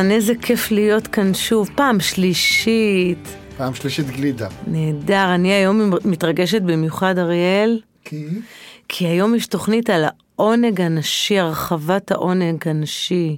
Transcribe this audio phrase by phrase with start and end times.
[0.00, 3.28] אהלן, איזה כיף להיות כאן שוב, פעם שלישית.
[3.56, 4.48] פעם שלישית גלידה.
[4.66, 7.80] נהדר, אני היום מתרגשת במיוחד, אריאל.
[8.04, 8.26] כי?
[8.88, 13.36] כי היום יש תוכנית על העונג הנשי, הרחבת העונג הנשי.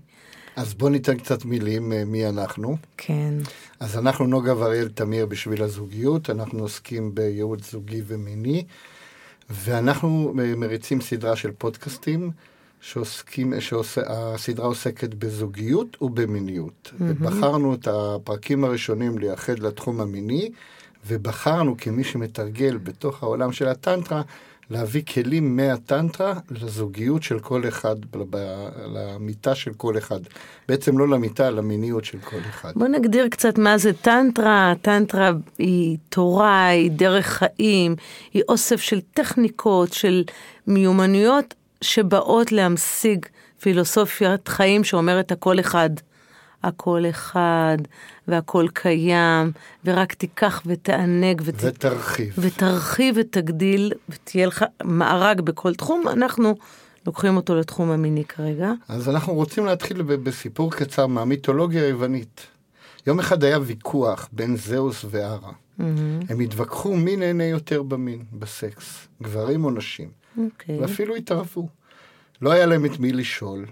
[0.57, 2.77] אז בוא ניתן קצת מילים אה, מי אנחנו.
[2.97, 3.35] כן.
[3.81, 8.65] אז אנחנו נוגה ואריאל תמיר בשביל הזוגיות, אנחנו עוסקים בייעוץ זוגי ומיני,
[9.51, 12.31] ואנחנו אה, מריצים סדרה של פודקאסטים.
[12.83, 16.93] שעוסקים, שהסדרה עוסקת בזוגיות ובמיניות.
[16.93, 17.25] Mm-hmm.
[17.25, 20.51] בחרנו את הפרקים הראשונים לייחד לתחום המיני,
[21.07, 24.23] ובחרנו כמי שמתרגל בתוך העולם של הטנטרה,
[24.71, 27.97] להביא כלים מהטנטרה לזוגיות של כל אחד,
[28.95, 30.21] למיטה של כל אחד.
[30.69, 32.73] בעצם לא למיטה, למיניות של כל אחד.
[32.77, 34.73] בוא נגדיר קצת מה זה טנטרה.
[34.83, 37.97] טנטרה היא תורה, היא דרך חיים,
[38.35, 40.25] היא אוסף של טכניקות, של
[40.67, 43.27] מיומנויות שבאות להמשיג
[43.61, 45.91] פילוסופיית חיים שאומרת הכל אחד.
[46.63, 47.77] הכל אחד,
[48.29, 49.53] והכל קיים,
[49.85, 51.43] ורק תיקח ותענג.
[51.45, 51.55] ות...
[51.59, 52.35] ותרחיב.
[52.39, 56.09] ותרחיב ותגדיל, ותהיה לך מארג בכל תחום.
[56.09, 56.55] אנחנו
[57.07, 58.73] לוקחים אותו לתחום המיני כרגע.
[58.89, 62.47] אז אנחנו רוצים להתחיל בסיפור קצר מהמיתולוגיה היוונית.
[63.07, 65.51] יום אחד היה ויכוח בין זהוס והרה.
[65.51, 65.83] Mm-hmm.
[66.29, 70.22] הם התווכחו מי נהנה יותר במין, בסקס, גברים או נשים.
[70.37, 70.41] Okay.
[70.41, 70.81] אוקיי.
[70.81, 71.69] ואפילו התערבו.
[72.43, 73.67] לא היה להם את מי לשאול,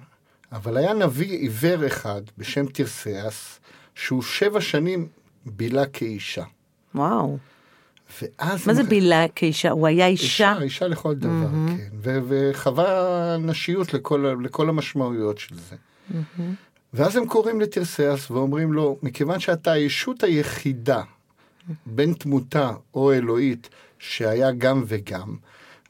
[0.53, 3.61] אבל היה נביא עיוור אחד בשם תרסיאס,
[3.95, 5.09] שהוא שבע שנים
[5.47, 6.45] בילה כאישה.
[6.95, 7.39] וואו.
[8.23, 8.67] ואז...
[8.67, 9.71] מה זה בילה כאישה?
[9.71, 10.53] הוא היה אישה?
[10.53, 11.77] אישה, אישה לכל דבר, mm-hmm.
[11.77, 11.89] כן.
[12.03, 15.77] ו- וחווה נשיות לכל, לכל המשמעויות של זה.
[16.11, 16.43] Mm-hmm.
[16.95, 21.03] ואז הם קוראים לתרסיאס ואומרים לו, מכיוון שאתה הישות היחידה
[21.87, 23.69] בין תמותה או אלוהית
[23.99, 25.37] שהיה גם וגם,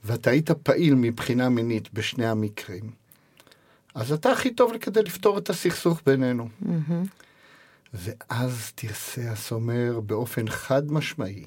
[0.05, 2.91] ואתה היית פעיל מבחינה מינית בשני המקרים,
[3.95, 6.49] אז אתה הכי טוב כדי לפתור את הסכסוך בינינו.
[6.63, 6.93] Mm-hmm.
[7.95, 11.45] ואז תרסס אומר באופן חד משמעי,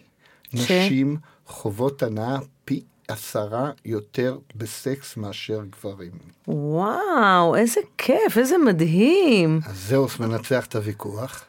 [0.55, 0.71] ש...
[0.71, 6.11] נשים חוות הנאה פי עשרה יותר בסקס מאשר גברים.
[6.47, 9.59] וואו, איזה כיף, איזה מדהים.
[9.65, 11.45] אז זהוס מנצח את הוויכוח.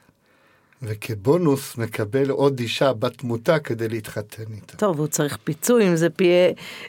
[0.87, 4.77] וכבונוס מקבל עוד אישה בת תמותה כדי להתחתן איתה.
[4.77, 6.29] טוב, הוא צריך פיצוי אם זה פי...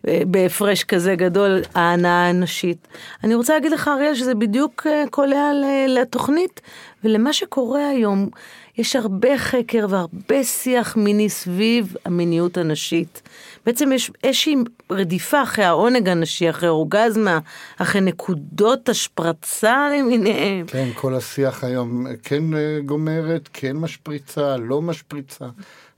[0.07, 2.87] אה, בהפרש כזה גדול, ההנאה האנושית.
[3.23, 5.51] אני רוצה להגיד לך, אריאל, שזה בדיוק אה, קולע
[5.87, 6.61] לתוכנית
[7.03, 8.29] ולמה שקורה היום.
[8.77, 13.21] יש הרבה חקר והרבה שיח מיני סביב המיניות הנשית.
[13.65, 14.55] בעצם יש איזושהי
[14.89, 17.39] רדיפה אחרי העונג הנשי, אחרי אורגזמה,
[17.77, 20.65] אחרי נקודות השפרצה למיניהם.
[20.67, 25.45] כן, כל השיח היום כן אה, גומרת, כן משפריצה, לא משפריצה.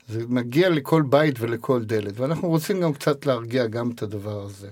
[0.08, 4.68] זה מגיע לכל בית ולכל דלת, ואנחנו רוצים גם קצת להרגיע גם את הדבר הזה.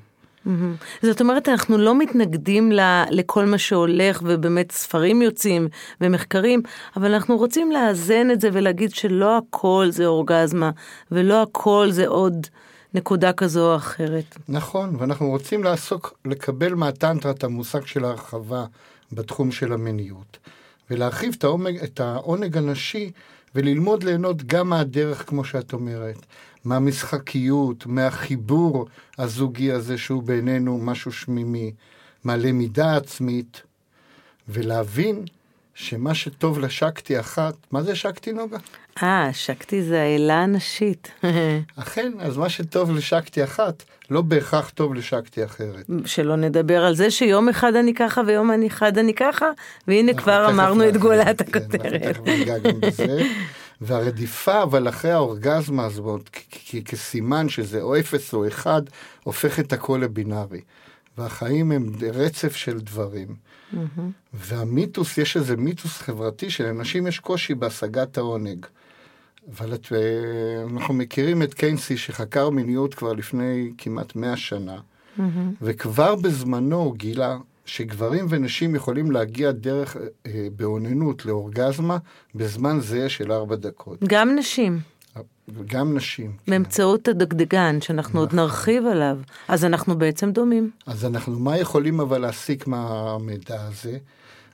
[0.47, 1.07] Mm-hmm.
[1.07, 2.81] זאת אומרת, אנחנו לא מתנגדים ל,
[3.11, 5.69] לכל מה שהולך, ובאמת ספרים יוצאים
[6.01, 6.63] ומחקרים,
[6.97, 10.71] אבל אנחנו רוצים לאזן את זה ולהגיד שלא הכל זה אורגזמה,
[11.11, 12.47] ולא הכל זה עוד
[12.95, 14.37] נקודה כזו או אחרת.
[14.49, 18.65] נכון, ואנחנו רוצים לעסוק, לקבל מהטנטרה את המושג של הרחבה
[19.13, 20.39] בתחום של המיניות,
[20.91, 23.11] ולהרחיב את העונג, את העונג הנשי
[23.55, 26.27] וללמוד ליהנות גם מהדרך, כמו שאת אומרת.
[26.65, 28.87] מהמשחקיות, מהחיבור
[29.19, 31.73] הזוגי הזה שהוא בינינו משהו שמימי,
[32.25, 33.63] מהלמידה עצמית,
[34.49, 35.25] ולהבין
[35.75, 38.59] שמה שטוב לשקטי אחת, מה זה שקטי נוגה?
[39.03, 41.11] אה, שקטי זה האלה הנשית.
[41.77, 45.87] אכן, אז מה שטוב לשקטי אחת, לא בהכרח טוב לשקטי אחרת.
[46.05, 49.47] שלא נדבר על זה שיום אחד אני ככה ויום אחד אני ככה,
[49.89, 52.19] והנה כבר אמרנו את גולת כן, הכותרת.
[53.81, 56.31] והרדיפה אבל אחרי האורגזמה הזאת,
[56.85, 58.83] כסימן שזה או אפס או אחד,
[59.25, 60.61] הופך את הכל לבינארי.
[61.19, 63.29] והחיים הם רצף של דברים.
[63.29, 63.77] Mm-hmm.
[64.35, 68.67] והמיתוס, יש איזה מיתוס חברתי שלאנשים יש קושי בהשגת העונג.
[69.53, 69.99] אבל את, אה,
[70.77, 75.23] אנחנו מכירים את קיינסי שחקר מיניות כבר לפני כמעט מאה שנה, mm-hmm.
[75.63, 79.97] וכבר בזמנו גילה שגברים ונשים יכולים להגיע דרך,
[80.27, 81.99] אה, באוננות לאורגזמה
[82.35, 83.99] בזמן זה של ארבע דקות.
[84.05, 84.81] גם נשים.
[85.67, 86.33] גם נשים.
[86.33, 86.53] כן.
[86.53, 87.11] באמצעות כן.
[87.11, 88.21] הדגדגן, שאנחנו נכון.
[88.21, 89.19] עוד נרחיב עליו.
[89.49, 90.71] אז אנחנו בעצם דומים.
[90.87, 93.99] אז אנחנו, מה יכולים אבל להסיק מהמידע הזה?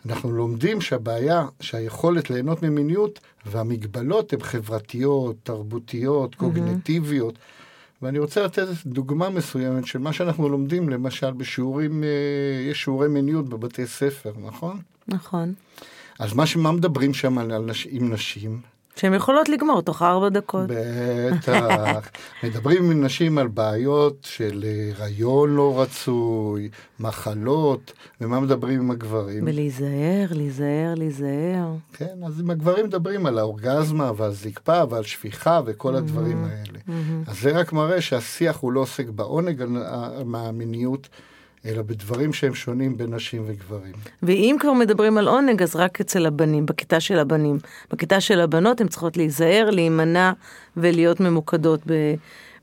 [0.07, 7.39] אנחנו לומדים שהבעיה, שהיכולת ליהנות ממיניות והמגבלות הן חברתיות, תרבותיות, קוגנטיביות.
[8.03, 12.09] ואני רוצה לתת דוגמה מסוימת של מה שאנחנו לומדים, למשל בשיעורים, אה,
[12.71, 14.81] יש שיעורי מיניות בבתי ספר, נכון?
[15.09, 15.55] נכון.
[16.19, 18.72] אז מה, מה מדברים שם על, על נש, עם נשים?
[18.97, 20.67] שהן יכולות לגמור תוך ארבע דקות.
[20.69, 22.09] בטח.
[22.45, 24.65] מדברים עם נשים על בעיות של
[24.99, 26.69] הריון לא רצוי,
[27.01, 29.45] מחלות, ומה מדברים עם הגברים?
[29.47, 31.75] ולהיזהר, להיזהר, להיזהר.
[31.93, 36.79] כן, אז עם הגברים מדברים על האורגזמה ועל זקפה ועל שפיכה וכל הדברים האלה.
[37.27, 39.65] אז זה רק מראה שהשיח הוא לא עוסק בעונג
[40.25, 41.09] מהמיניות.
[41.67, 43.93] אלא בדברים שהם שונים בין נשים וגברים.
[44.23, 47.59] ואם כבר מדברים על עונג, אז רק אצל הבנים, בכיתה של הבנים.
[47.91, 50.33] בכיתה של הבנות הן צריכות להיזהר, להימנע
[50.77, 52.15] ולהיות ממוקדות ב,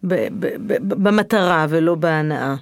[0.03, 2.55] ב, ב, ב, במטרה ולא בהנאה.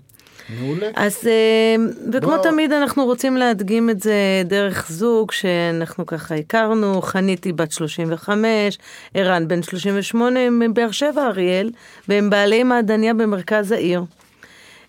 [0.60, 0.88] מעולה.
[0.96, 1.76] אז אה,
[2.14, 2.44] וכמו בוא...
[2.44, 8.78] תמיד אנחנו רוצים להדגים את זה דרך זוג שאנחנו ככה הכרנו, חנית היא בת 35,
[9.14, 11.72] ערן בן 38, הם מבאר שבע אריאל,
[12.08, 14.04] והם בעלי מעדניה במרכז העיר.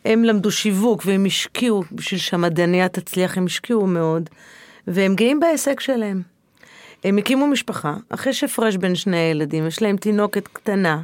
[0.08, 4.30] הם למדו שיווק והם השקיעו, בשביל שהמדעניה תצליח הם השקיעו מאוד,
[4.86, 6.22] והם גאים בהישג שלהם.
[7.04, 11.00] הם הקימו משפחה, אחרי שהפרש בין שני הילדים, יש להם תינוקת קטנה,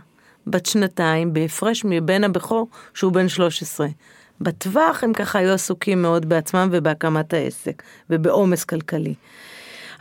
[0.47, 3.87] בת שנתיים, בהפרש מבן הבכור, שהוא בן 13.
[4.41, 9.15] בטווח הם ככה היו עסוקים מאוד בעצמם ובהקמת העסק, ובעומס כלכלי.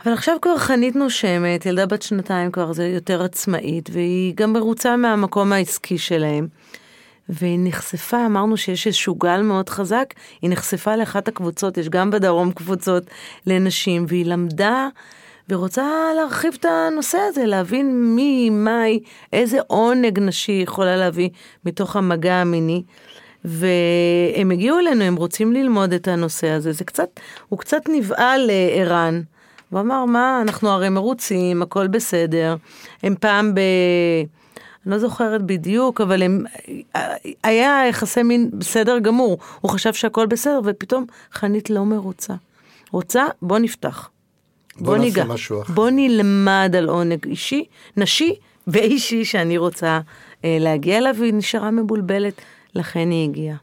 [0.04, 4.96] אבל עכשיו כבר חנית נושמת, ילדה בת שנתיים כבר זה יותר עצמאית, והיא גם מרוצה
[4.96, 6.48] מהמקום העסקי שלהם.
[7.28, 12.52] והיא נחשפה, אמרנו שיש איזשהו גל מאוד חזק, היא נחשפה לאחת הקבוצות, יש גם בדרום
[12.52, 13.02] קבוצות
[13.46, 14.88] לנשים, והיא למדה
[15.48, 15.84] ורוצה
[16.16, 19.00] להרחיב את הנושא הזה, להבין מי, מהי,
[19.32, 21.28] איזה עונג נשי יכולה להביא
[21.64, 22.82] מתוך המגע המיני.
[23.44, 29.22] והם הגיעו אלינו, הם רוצים ללמוד את הנושא הזה, זה קצת, הוא קצת נבהל לערן.
[29.70, 32.56] הוא אמר, מה, אנחנו הרי מרוצים, הכל בסדר.
[33.02, 33.60] הם פעם ב...
[34.86, 36.44] אני לא זוכרת בדיוק, אבל הם,
[37.44, 39.38] היה יחסי מין בסדר גמור.
[39.60, 42.34] הוא חשב שהכל בסדר, ופתאום חנית לא מרוצה.
[42.90, 44.10] רוצה, בוא נפתח.
[44.76, 45.24] בוא, בוא ניגע.
[45.68, 47.64] בוא נלמד על עונג אישי,
[47.96, 48.34] נשי
[48.66, 50.00] ואישי שאני רוצה
[50.44, 52.40] אה, להגיע אליו, והיא נשארה מבולבלת,
[52.74, 53.56] לכן היא הגיעה.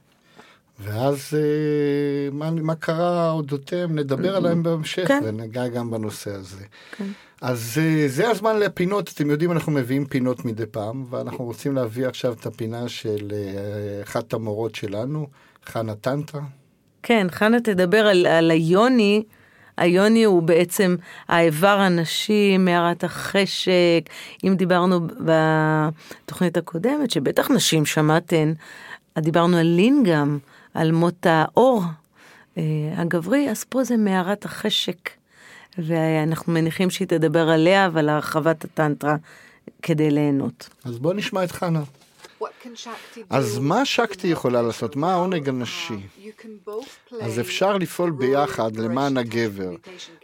[0.82, 5.22] ואז אה, מה, מה קרה אודותיהם, נדבר עליהם בהמשך, כן.
[5.26, 6.66] וניגע גם בנושא הזה.
[6.98, 7.06] כן.
[7.42, 12.08] אז אה, זה הזמן לפינות, אתם יודעים, אנחנו מביאים פינות מדי פעם, ואנחנו רוצים להביא
[12.08, 15.28] עכשיו את הפינה של אה, אחת המורות שלנו,
[15.66, 16.42] חנה טנטרה.
[17.04, 19.24] כן, חנה תדבר על, על היוני.
[19.78, 20.96] היוני הוא בעצם
[21.28, 24.02] האיבר הנשי, מערת החשק.
[24.44, 28.54] אם דיברנו בתוכנית הקודמת, שבטח נשים שמעתן,
[29.20, 30.38] דיברנו על לינגאם,
[30.74, 31.84] על מות האור
[32.58, 32.64] אה,
[32.96, 35.10] הגברי, אז פה זה מערת החשק.
[35.78, 39.16] ואנחנו מניחים שהיא תדבר עליה ועל הרחבת הטנטרה
[39.82, 40.70] כדי ליהנות.
[40.84, 41.84] אז בוא נשמע את חנה.
[43.30, 44.96] אז מה שקטי יכולה לעשות?
[44.96, 45.94] מה העונג הנשי?
[47.22, 49.72] אז אפשר לפעול ביחד למען הגבר,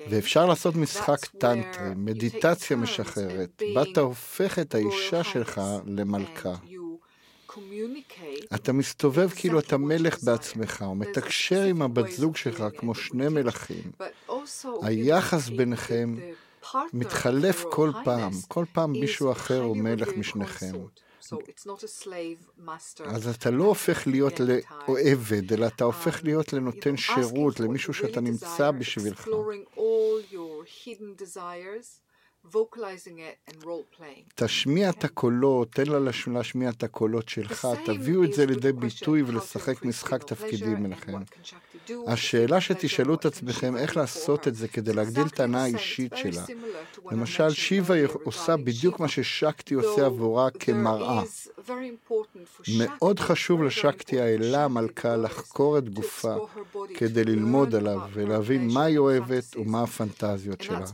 [0.09, 6.53] ואפשר לעשות משחק טנטרי, מדיטציה משחררת, בה אתה הופך את האישה שלך למלכה.
[8.55, 13.91] אתה מסתובב כאילו אתה מלך בעצמך, ומתקשר עם הבת זוג שלך כמו שני מלכים.
[14.81, 16.15] היחס ביניכם
[16.93, 20.71] מתחלף כל פעם, כל פעם מישהו אחר הוא מלך משניכם.
[23.05, 28.71] אז אתה לא הופך להיות לעבד, אלא אתה הופך להיות לנותן שירות, למישהו שאתה נמצא
[28.71, 29.27] בשבילך.
[34.35, 39.85] תשמיע את הקולות, תן לה להשמיע את הקולות שלך, תביאו את זה לידי ביטוי ולשחק
[39.85, 41.19] משחק תפקידים ביניכם.
[42.07, 46.43] השאלה שתשאלו את עצמכם איך לעשות את זה כדי להגדיל את ההנאה האישית שלה.
[47.11, 51.23] למשל, שיבה עושה בדיוק מה ששקטי עושה עבורה כמראה.
[52.77, 56.35] מאוד חשוב לשקטי האלה המלכה לחקור את גופה
[56.97, 60.85] כדי ללמוד עליו ולהבין מה היא אוהבת ומה הפנטזיות שלה.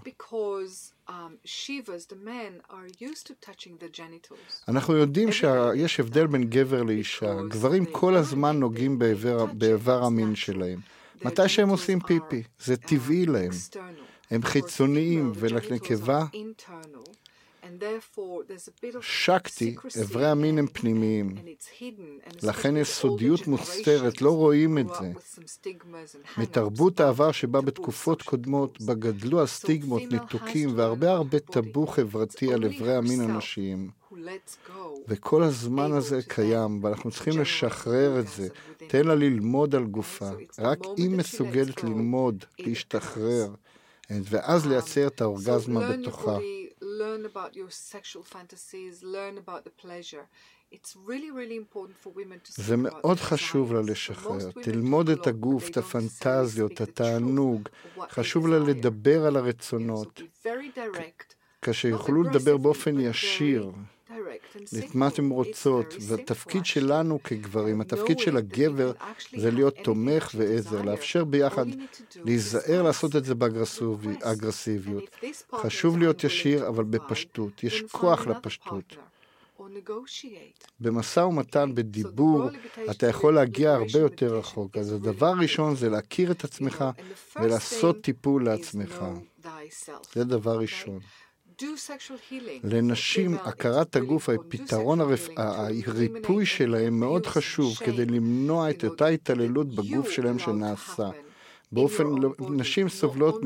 [4.67, 7.35] אנחנו יודעים שיש הבדל בין גבר לאישה.
[7.47, 8.99] גברים כל הזמן נוגעים
[9.53, 10.79] באיבר המין שלהם.
[11.25, 13.51] מתי שהם עושים פיפי, זה טבעי להם.
[14.31, 16.25] הם חיצוניים, ולנקבה
[19.01, 21.35] שקטי, אברי המין הם פנימיים.
[22.43, 25.11] לכן יש סודיות מוסתרת, לא רואים את זה.
[26.37, 32.95] מתרבות העבר שבה בתקופות קודמות, בה גדלו הסטיגמות, ניתוקים והרבה הרבה טאבו חברתי על אברי
[32.95, 33.89] המין הנשיים.
[35.07, 38.47] וכל הזמן הזה קיים, ואנחנו צריכים לשחרר את זה.
[38.87, 40.29] תן לה ללמוד על גופה.
[40.59, 43.47] רק היא מסוגלת ללמוד, להשתחרר.
[44.09, 46.37] ואז לייצר את האורגזמה בתוכה.
[47.03, 50.25] Learn about your sexual fantasies, learn about the pleasure.
[50.75, 53.81] It's really, really important for women to זה מאוד חשוב לה.
[53.81, 57.69] לשחרר, תלמוד את הגוף, את הפנטזיות, התענוג.
[58.09, 58.59] חשוב לה.
[58.59, 63.71] לדבר על הרצונות, be very direct, כאשר יוכלו לדבר באופן ישיר.
[64.79, 65.07] את מה.
[65.07, 66.65] אתן רוצות, והתפקיד.
[66.65, 68.91] שלנו כגברים, התפקיד של הגבר
[69.37, 70.81] זה להיות תומך ועזר.
[70.81, 71.65] לאפשר ביחד,
[72.15, 73.35] להיזהר לעשות את זה.
[73.35, 75.03] באגרסיביות.
[75.55, 77.63] חשוב להיות ישיר, אבל בפשטות.
[77.63, 78.95] יש כוח לפשטות.
[80.79, 82.49] במשא ומתן, בדיבור,
[82.91, 84.77] אתה יכול להגיע הרבה יותר רחוק.
[84.77, 85.27] אז הדבר.
[85.27, 86.85] הראשון זה להכיר את עצמך
[87.41, 89.03] ולעשות טיפול לעצמך.
[90.13, 90.59] זה דבר?
[90.59, 90.99] ראשון.
[92.63, 95.29] לנשים, הכרת הגוף, הפתרון, הרפ...
[95.37, 101.09] הריפוי שלהם מאוד חשוב כדי למנוע את אותה התעללות בגוף שלהם שנעשה.
[101.71, 103.41] באופן, לא, נשים סובלות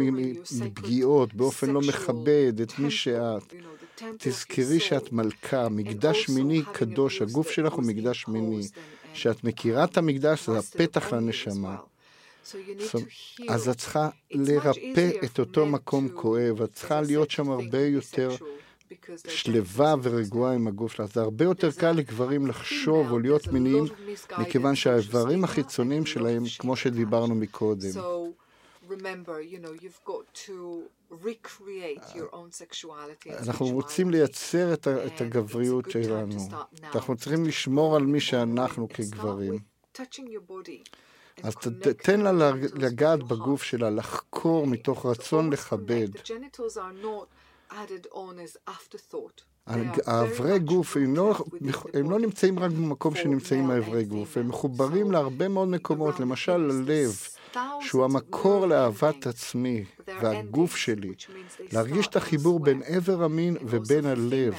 [0.61, 3.53] מפגיעות באופן לא מכבד את מי שאת.
[4.17, 5.11] תזכרי שאת.
[5.11, 8.67] מלכה, מקדש מיני קדוש, הגוף שלך הוא מקדש מיני.
[9.13, 11.75] כשאת מכירה את המקדש זה הפתח לנשמה.
[12.91, 12.97] So.
[13.49, 18.29] אז את צריכה לרפא את אותו מקום כואב, את צריכה להיות שם הרבה יותר
[19.27, 21.13] שלווה ורגועה עם הגוף שלך.
[21.13, 23.85] זה הרבה יותר קל לגברים לחשוב או להיות מיניים,
[24.37, 27.35] מכיוון שהאיברים החיצוניים שלהם, כמו שדיברנו.
[27.35, 27.89] מקודם,
[33.47, 34.09] אנחנו רוצים.
[34.09, 34.87] לייצר את,
[35.21, 36.35] הגבריות שלנו.
[36.83, 39.59] אנחנו צריכים לשמור על מי שאנחנו כגברים.
[41.43, 41.55] אז
[42.03, 42.31] תן לה
[42.73, 43.63] לגעת בגוף.
[43.63, 46.07] שלה, לחקור מתוך רצון לכבד.
[46.15, 46.19] connect.
[46.19, 47.27] The genitals are not
[47.73, 49.41] added on as afterthought.
[49.67, 51.35] They are הג- very האיברי much גוף הם לא,
[51.93, 52.19] הם לא.
[52.19, 54.47] נמצאים רק במקום שנמצאים and גוף, הם.
[54.47, 57.11] מחוברים להרבה מאוד מקומות, למשל ללב,
[57.81, 59.27] שהוא המקור לאהבת.
[59.27, 61.13] עצמי, והגוף שלי,
[61.71, 62.81] להרגיש את החיבור בין.
[62.85, 64.55] עבר המין ובין הלב.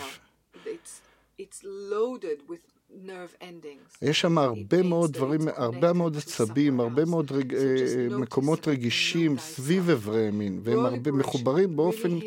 [4.02, 7.04] יש שם הרבה מאוד דברים, הרבה מאוד עצבים, הרבה.
[7.04, 9.90] מאוד רג- אה, מקומות רגישים סביב.
[9.90, 12.18] איברי המין, והם הרבה מחוברים באופן,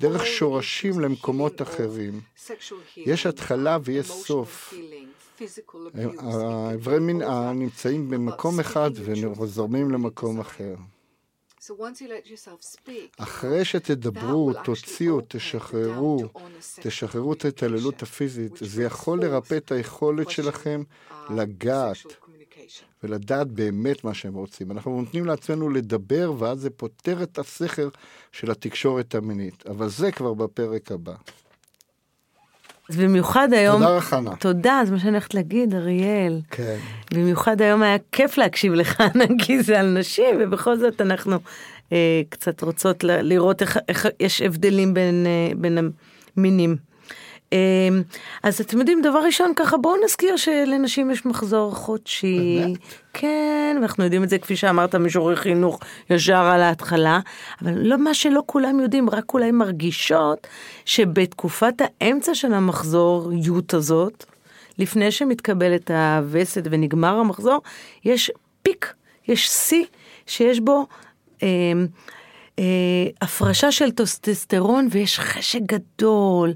[0.00, 2.20] דרך שורשים למקומות אחרים.
[2.96, 4.74] יש התחלה ויש סוף.
[6.20, 7.22] האיברי be מין.
[7.54, 8.90] נמצאים במקום אחד
[9.40, 10.40] וזורמים למקום.
[10.40, 10.74] אחר.
[13.18, 16.22] אחרי שתדברו, תוציאו, תשחררו,
[16.80, 20.82] תשחררו את ההתעללות הפיזית, זה יכול לרפא את היכולת שלכם
[21.36, 21.96] לגעת.
[23.02, 24.70] ולדעת באמת מה שהם רוצים.
[24.70, 27.88] אנחנו נותנים לעצמנו לדבר, ואז זה פותר את הסכר
[28.32, 29.66] של התקשורת המינית.
[29.66, 31.14] אבל זה כבר בפרק הבא.
[32.90, 33.82] אז במיוחד היום...
[33.82, 34.36] תודה רחנה.
[34.36, 36.40] תודה, זה מה שאני הולכת להגיד, אריאל.
[36.50, 36.76] כן.
[37.14, 39.02] במיוחד היום היה כיף להקשיב לך,
[39.44, 41.38] כי זה על נשים, ובכל זאת אנחנו
[41.92, 45.78] אה, קצת רוצות לראות איך, איך יש הבדלים בין, אה, בין
[46.36, 46.76] המינים.
[47.52, 47.58] אה,
[48.42, 52.58] אז אתם יודעים, דבר ראשון, ככה בואו נזכיר שלנשים יש מחזור חודשי.
[52.60, 52.78] באמת?
[53.12, 55.80] כן, ואנחנו יודעים את זה, כפי שאמרת, מישורי חינוך
[56.10, 57.20] ישר על ההתחלה,
[57.62, 60.46] אבל לא מה שלא כולם יודעים, רק אולי מרגישות
[60.84, 64.24] שבתקופת האמצע של המחזוריות הזאת,
[64.78, 67.60] לפני שמתקבלת הווסת ונגמר המחזור,
[68.04, 68.30] יש
[68.62, 68.94] פיק,
[69.28, 69.84] יש שיא
[70.26, 70.86] שיש בו
[71.42, 71.48] אה,
[72.58, 72.64] אה,
[73.22, 76.52] הפרשה של טסטוסטרון ויש חשק גדול.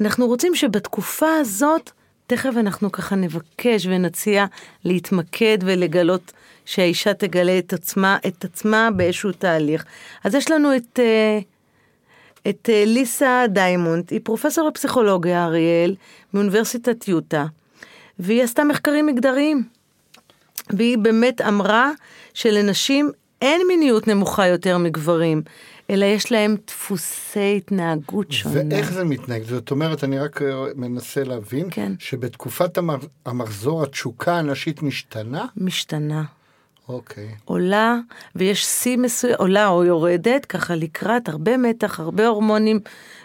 [0.00, 1.90] אנחנו רוצים שבתקופה הזאת,
[2.26, 4.46] תכף אנחנו ככה נבקש ונציע
[4.84, 6.32] להתמקד ולגלות
[6.64, 9.84] שהאישה תגלה את עצמה, את עצמה באיזשהו תהליך.
[10.24, 10.98] אז יש לנו את...
[10.98, 11.38] אה,
[12.48, 15.94] את אה, ליסה דיימונד, היא פרופסור לפסיכולוגיה, אריאל,
[16.34, 17.46] מאוניברסיטת יוטה,
[18.18, 19.62] והיא עשתה מחקרים מגדריים.
[20.70, 21.90] והיא באמת אמרה
[22.34, 23.10] שלנשים
[23.42, 25.42] אין מיניות נמוכה יותר מגברים,
[25.90, 28.74] אלא יש להם דפוסי התנהגות שונה.
[28.74, 29.42] ואיך זה מתנהג?
[29.42, 31.92] זאת אומרת, אני רק אה, מנסה להבין, כן.
[31.98, 32.78] שבתקופת
[33.26, 35.46] המחזור התשוקה הנשית משתנה?
[35.56, 36.24] משתנה.
[36.88, 37.28] אוקיי.
[37.44, 37.96] עולה,
[38.36, 42.80] ויש שיא מסוים, עולה או יורדת, ככה לקראת הרבה מתח, הרבה הורמונים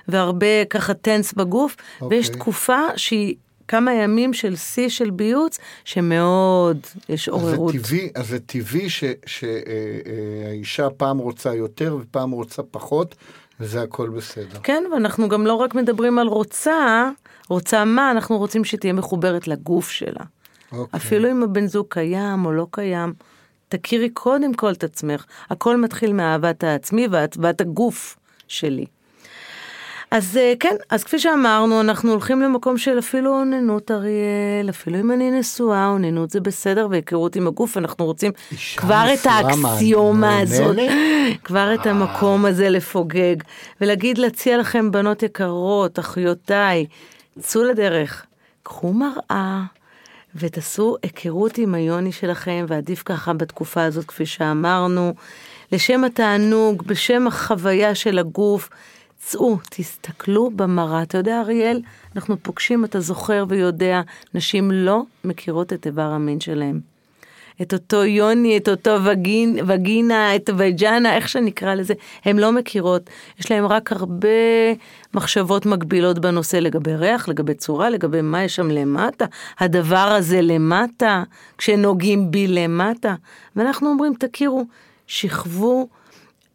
[0.08, 2.18] והרבה ככה טנס בגוף, אוקיי.
[2.18, 3.36] ויש תקופה שהיא
[3.70, 6.78] כמה ימים של שיא של ביוץ, שמאוד
[7.10, 7.76] יש אז זה עוררות.
[7.76, 8.88] טבעי, אז זה טבעי
[9.26, 13.16] שהאישה פעם רוצה יותר ופעם רוצה פחות,
[13.60, 14.60] וזה הכל בסדר.
[14.64, 17.10] כן, ואנחנו גם לא רק מדברים על רוצה,
[17.50, 20.24] רוצה מה, אנחנו רוצים שתהיה מחוברת לגוף שלה.
[20.72, 21.00] אוקיי.
[21.00, 23.14] אפילו אם הבן זוג קיים או לא קיים,
[23.70, 25.26] תכירי קודם כל את עצמך.
[25.50, 28.86] הכל מתחיל מאהבת העצמי ואהבת הגוף שלי.
[30.12, 35.12] אז אה, כן, אז כפי שאמרנו, אנחנו הולכים למקום של אפילו אוננות, אריאל, אפילו אם
[35.12, 38.32] אני נשואה, אוננות זה בסדר, והיכרות עם הגוף, אנחנו רוצים
[38.76, 40.76] כבר את האקסיומה מה, הזאת?
[41.44, 43.36] כבר את המקום הזה לפוגג,
[43.82, 46.86] ולהגיד, להציע לכם, בנות יקרות, אחיותיי,
[47.40, 48.26] צאו לדרך,
[48.64, 49.64] קחו מראה.
[50.36, 55.14] ותעשו היכרות עם היוני שלכם, ועדיף ככה בתקופה הזאת, כפי שאמרנו,
[55.72, 58.70] לשם התענוג, בשם החוויה של הגוף,
[59.20, 61.04] צאו, תסתכלו במראה.
[61.04, 61.82] אתה יודע, אריאל,
[62.16, 64.02] אנחנו פוגשים, אתה זוכר ויודע,
[64.34, 66.80] נשים לא מכירות את איבר המין שלהם.
[67.62, 71.94] את אותו יוני, את אותו וגין, וגינה, את וג'אנה, איך שנקרא לזה,
[72.26, 73.10] הן לא מכירות.
[73.40, 74.30] יש להן רק הרבה
[75.14, 79.26] מחשבות מגבילות בנושא לגבי ריח, לגבי צורה, לגבי מה יש שם למטה,
[79.60, 81.24] הדבר הזה למטה,
[81.58, 83.16] כשנוגעים בי למטה.
[83.56, 84.66] ואנחנו אומרים, תכירו,
[85.08, 85.88] שכבו,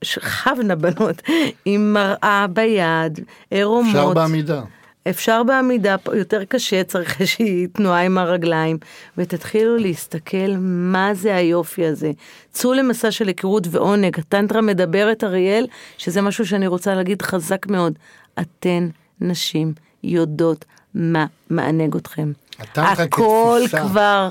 [0.04, 1.22] שכבנה בנות,
[1.64, 3.20] עם מראה ביד,
[3.50, 3.94] עירומות.
[3.96, 4.62] אפשר בעמידה.
[5.10, 8.78] אפשר בעמידה, יותר קשה, צריך איזושהי תנועה עם הרגליים,
[9.18, 12.12] ותתחילו להסתכל מה זה היופי הזה.
[12.52, 14.18] צאו למסע של היכרות ועונג.
[14.18, 15.66] הטנטרה מדברת, אריאל,
[15.98, 17.92] שזה משהו שאני רוצה להגיד חזק מאוד.
[18.40, 18.88] אתן,
[19.20, 19.72] נשים,
[20.04, 22.32] יודעות מה מענג אתכם.
[22.58, 23.88] הטנטרה הכל כתפיסה.
[23.88, 24.30] כבר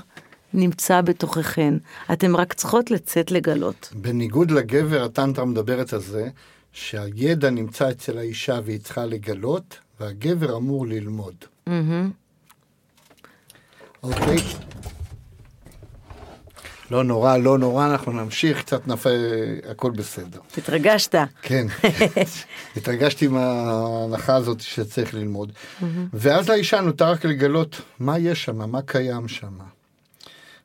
[0.53, 1.73] נמצא בתוככן.
[2.13, 3.93] אתן רק צריכות לצאת לגלות.
[3.95, 6.29] בניגוד לגבר, הטנטרה מדברת על זה,
[6.71, 11.35] שהידע נמצא אצל האישה והיא צריכה לגלות, והגבר אמור ללמוד.
[14.03, 14.37] אוקיי?
[16.91, 19.19] לא נורא, לא נורא, אנחנו נמשיך, קצת נפל,
[19.69, 20.39] הכל בסדר.
[20.57, 21.15] התרגשת.
[21.41, 21.67] כן,
[22.77, 25.51] התרגשתי מההנחה הזאת שצריך ללמוד.
[26.13, 29.57] ואז לאישה נותר רק לגלות מה יש שם, מה קיים שם.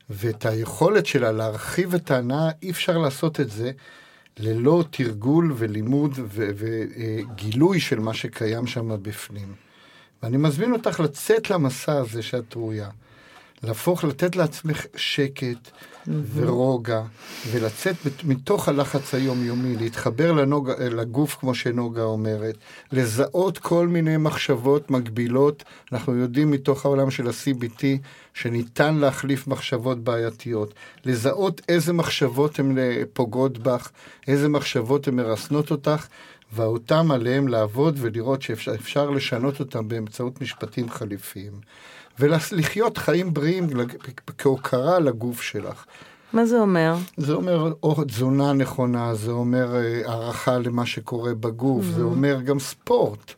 [0.09, 3.71] ואת היכולת שלה להרחיב את ההנאה, אי אפשר לעשות את זה
[4.39, 9.53] ללא תרגול ולימוד ו- וגילוי של מה שקיים שם בפנים.
[10.23, 12.89] ואני מזמין אותך לצאת למסע הזה שאת ראויה.
[13.63, 15.69] להפוך, לתת לעצמך שקט
[16.33, 17.01] ורוגע,
[17.51, 22.57] ולצאת מת- מתוך הלחץ היומיומי, להתחבר לנוג, לגוף, כמו שנוגה אומרת,
[22.91, 25.63] לזהות כל מיני מחשבות מגבילות.
[25.91, 27.83] אנחנו יודעים מתוך העולם של ה-CBT
[28.33, 30.73] שניתן להחליף מחשבות בעייתיות.
[31.05, 33.89] לזהות איזה מחשבות הן אה, פוגעות בך,
[34.27, 36.07] איזה מחשבות הן מרסנות אותך,
[36.53, 41.51] ואותם עליהם לעבוד ולראות שאפשר אפשר לשנות אותם באמצעות משפטים חליפיים.
[42.19, 43.67] ולחיות חיים בריאים
[44.37, 45.85] כהוקרה לגוף שלך.
[46.33, 46.95] מה זה אומר?
[47.17, 52.59] זה אומר או תזונה נכונה, זה אומר אה, הערכה למה שקורה בגוף, זה אומר גם
[52.59, 53.33] ספורט.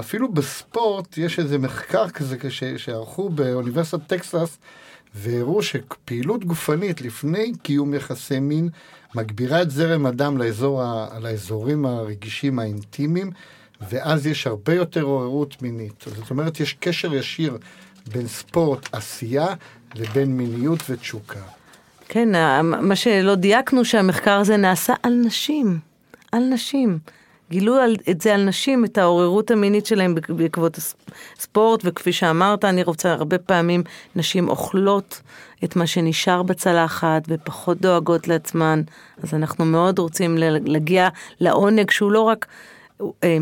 [0.00, 4.58] אפילו בספורט יש איזה מחקר כזה כש- שערכו באוניברסיטת טקסס,
[5.14, 8.68] והראו שפעילות גופנית לפני קיום יחסי מין
[9.14, 13.30] מגבירה את זרם הדם לאזור ה- לאזורים הרגישים האינטימיים,
[13.90, 16.04] ואז יש הרבה יותר עוררות מינית.
[16.18, 17.58] זאת אומרת, יש קשר ישיר
[18.12, 19.46] בין ספורט, עשייה,
[19.94, 21.40] לבין מיניות ותשוקה.
[22.08, 22.28] כן,
[22.62, 25.78] מה שלא דייקנו שהמחקר הזה נעשה על נשים,
[26.32, 26.98] על נשים.
[27.50, 30.94] גילו על, את זה על נשים, את העוררות המינית שלהם בעק- בעקבות הס-
[31.38, 33.82] ספורט, וכפי שאמרת, אני רוצה הרבה פעמים,
[34.16, 35.20] נשים אוכלות
[35.64, 38.82] את מה שנשאר בצלחת ופחות דואגות לעצמן,
[39.22, 41.08] אז אנחנו מאוד רוצים להגיע
[41.40, 42.46] לעונג שהוא לא רק
[43.24, 43.36] אה,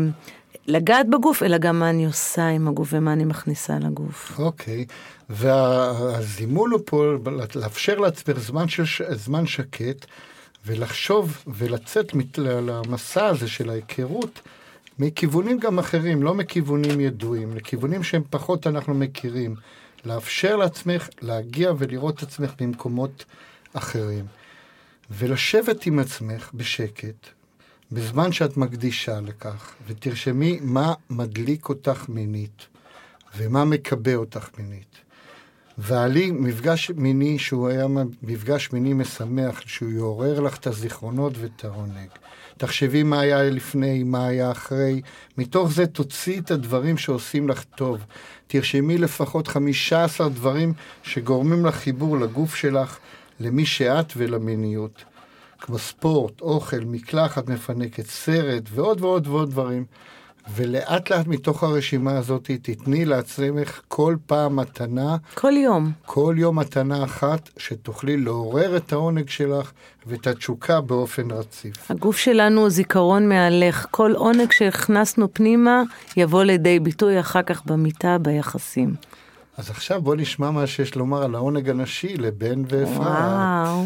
[0.67, 4.39] לגעת בגוף, אלא גם מה אני עושה עם הגוף ומה אני מכניסה לגוף.
[4.39, 4.85] אוקיי,
[5.29, 7.13] והזימון הוא פה
[7.55, 8.83] לאפשר לעצמך זמן, של,
[9.15, 10.05] זמן שקט
[10.65, 14.41] ולחשוב ולצאת מת- למסע הזה של ההיכרות
[14.99, 19.55] מכיוונים גם אחרים, לא מכיוונים ידועים, לכיוונים שהם פחות אנחנו מכירים.
[20.05, 23.25] לאפשר לעצמך להגיע ולראות את עצמך במקומות
[23.73, 24.25] אחרים.
[25.11, 27.27] ולשבת עם עצמך בשקט,
[27.91, 32.67] בזמן שאת מקדישה לכך, ותרשמי מה מדליק אותך מינית,
[33.37, 35.03] ומה מקבע אותך מינית.
[35.77, 37.85] ועלי מפגש מיני שהוא היה
[38.23, 42.09] מפגש מיני משמח, שהוא יעורר לך את הזיכרונות ואת העונג.
[42.57, 45.01] תחשבי מה היה לפני, מה היה אחרי.
[45.37, 48.05] מתוך זה תוציאי את הדברים שעושים לך טוב.
[48.47, 52.97] תרשמי לפחות 15 דברים שגורמים לך חיבור לגוף שלך,
[53.39, 55.03] למי שאת ולמיניות.
[55.65, 59.85] כמו ספורט, אוכל, מקלחת מפנקת, סרט ועוד ועוד ועוד דברים.
[60.55, 65.91] ולאט לאט מתוך הרשימה הזאת תתני לעצמך כל פעם מתנה, כל יום.
[66.05, 69.71] כל יום מתנה אחת, שתוכלי לעורר את העונג שלך
[70.05, 71.91] ואת התשוקה באופן רציף.
[71.91, 73.85] הגוף שלנו הוא זיכרון מהלך.
[73.91, 75.83] כל עונג שהכנסנו פנימה
[76.17, 78.95] יבוא לידי ביטוי אחר כך במיטה, ביחסים.
[79.57, 82.97] אז עכשיו בוא נשמע מה שיש לומר על העונג הנשי לבן ואפרת.
[82.97, 83.85] וואו.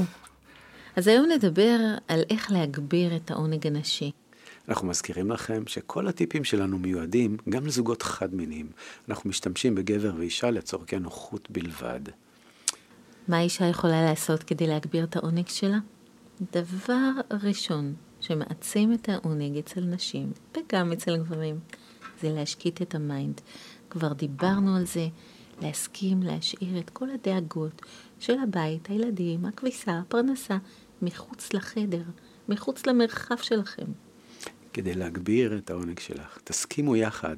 [0.97, 4.11] אז היום נדבר על איך להגביר את העונג הנשי.
[4.69, 8.69] אנחנו מזכירים לכם שכל הטיפים שלנו מיועדים גם לזוגות חד-מיניים.
[9.09, 11.99] אנחנו משתמשים בגבר ואישה לצורכי נוחות בלבד.
[13.27, 15.77] מה אישה יכולה לעשות כדי להגביר את העונג שלה?
[16.53, 17.11] דבר
[17.43, 21.59] ראשון שמעצים את העונג אצל נשים, וגם אצל גברים,
[22.21, 23.41] זה להשקיט את ה mind.
[23.89, 25.07] כבר דיברנו על זה,
[25.61, 27.81] להסכים להשאיר את כל הדאגות
[28.19, 30.57] של הבית, הילדים, הכביסה, הפרנסה,
[31.01, 32.03] מחוץ לחדר,
[32.49, 33.85] מחוץ למרחב שלכם.
[34.73, 37.37] כדי להגביר את העונג שלך, תסכימו יחד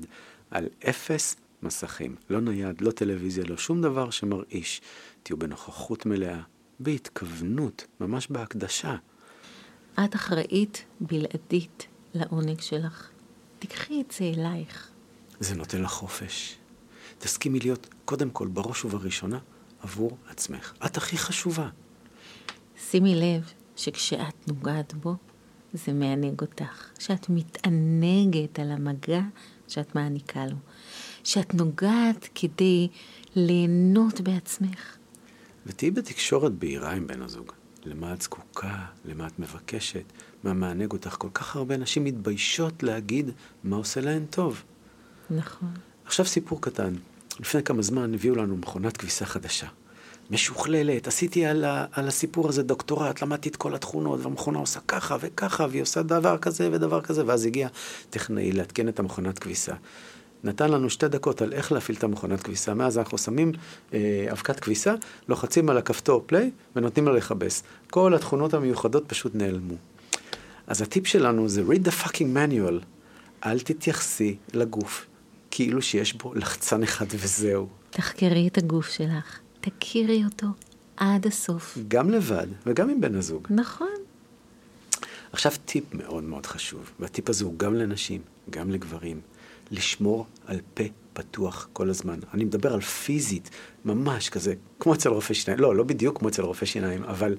[0.52, 2.15] על אפס מסכים.
[2.30, 4.82] לא נייד, לא טלוויזיה, לא שום דבר שמרעיש.
[5.24, 6.41] תהיו בנוכחות מלאה,
[6.80, 8.95] בהתכוונות, ממש בהקדשה.
[10.06, 13.10] את אחראית בלעדית לעונג שלך.
[13.60, 14.89] תיקחי את זה אלייך.
[15.39, 16.56] זה נותן לך חופש.
[17.17, 19.39] תסכימי להיות, קודם כל, בראש ובראשונה,
[19.80, 20.74] עבור עצמך.
[20.86, 21.69] את הכי חשובה.
[22.80, 25.15] שימי לב שכשאת נוגעת בו,
[25.74, 26.89] זה מענג אותך.
[27.00, 29.22] שאת מתענגת על המגע
[29.68, 30.56] שאת מעניקה לו.
[31.24, 32.88] שאת נוגעת כדי
[33.36, 34.98] ליהנות בעצמך.
[35.65, 37.52] ותהיי בתקשורת בהירה עם בן הזוג.
[37.86, 40.04] למה את זקוקה, למה את מבקשת,
[40.44, 41.15] מה מענג אותך.
[41.20, 43.32] כל כך הרבה נשים מתביישות להגיד
[43.63, 44.63] מה עושה להן טוב.
[45.30, 45.74] נכון.
[46.06, 46.94] עכשיו סיפור קטן.
[47.39, 49.68] לפני כמה זמן הביאו לנו מכונת כביסה חדשה.
[50.30, 55.18] משוכללת, עשיתי על, ה, על הסיפור הזה דוקטורט, למדתי את כל התכונות, והמכונה עושה ככה
[55.22, 57.68] וככה, והיא עושה דבר כזה ודבר כזה, ואז הגיע
[58.10, 59.74] טכנאי לעדכן את המכונת כביסה.
[60.44, 62.74] נתן לנו שתי דקות על איך להפעיל את המכונת כביסה.
[62.74, 63.52] מאז אנחנו שמים
[63.94, 64.96] אה, אבקת כביסה,
[65.30, 67.63] לוחצים על הכפתור פליי ונותנים לה לכבס.
[67.89, 69.76] כל התכונות המיוחדות פשוט נעלמו.
[70.68, 72.86] אז הטיפ שלנו זה read the fucking manual.
[73.46, 75.06] אל תתייחסי לגוף
[75.52, 77.68] כאילו שיש בו לחצן אחד וזהו.
[77.89, 80.48] תחקרי את הגוף שלך, תכירי אותו
[80.98, 81.78] עד הסוף.
[81.88, 83.48] גם לבד וגם עם בן הזוג.
[83.50, 83.88] נכון.
[85.32, 89.22] עכשיו טיפ מאוד מאוד חשוב, והטיפ הזה הוא גם לנשים, גם לגברים.
[89.72, 92.19] לשמור על פה פתוח כל הזמן.
[92.34, 93.50] אני מדבר על פיזית,
[93.86, 97.36] ממש כזה, כמו אצל רופא שיניים, לא, לא בדיוק כמו אצל רופא שיניים, אבל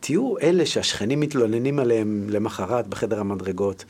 [0.00, 3.84] תהיו אלה שהשכנים מתלוננים עליהם למחרת בחדר המדרגות.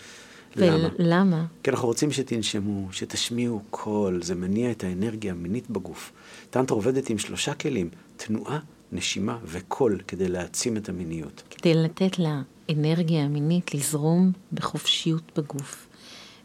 [0.57, 0.89] למה?
[0.99, 1.45] ולמה?
[1.63, 6.13] כי אנחנו רוצים שתנשמו, שתשמיעו קול, זה מניע את האנרגיה המינית בגוף.
[6.51, 8.59] טנטר עובדת עם שלושה כלים, תנועה,
[8.93, 11.43] נשימה וקול, כדי להעצים את המיניות.
[11.51, 15.87] כדי לתת לאנרגיה המינית לזרום בחופשיות בגוף.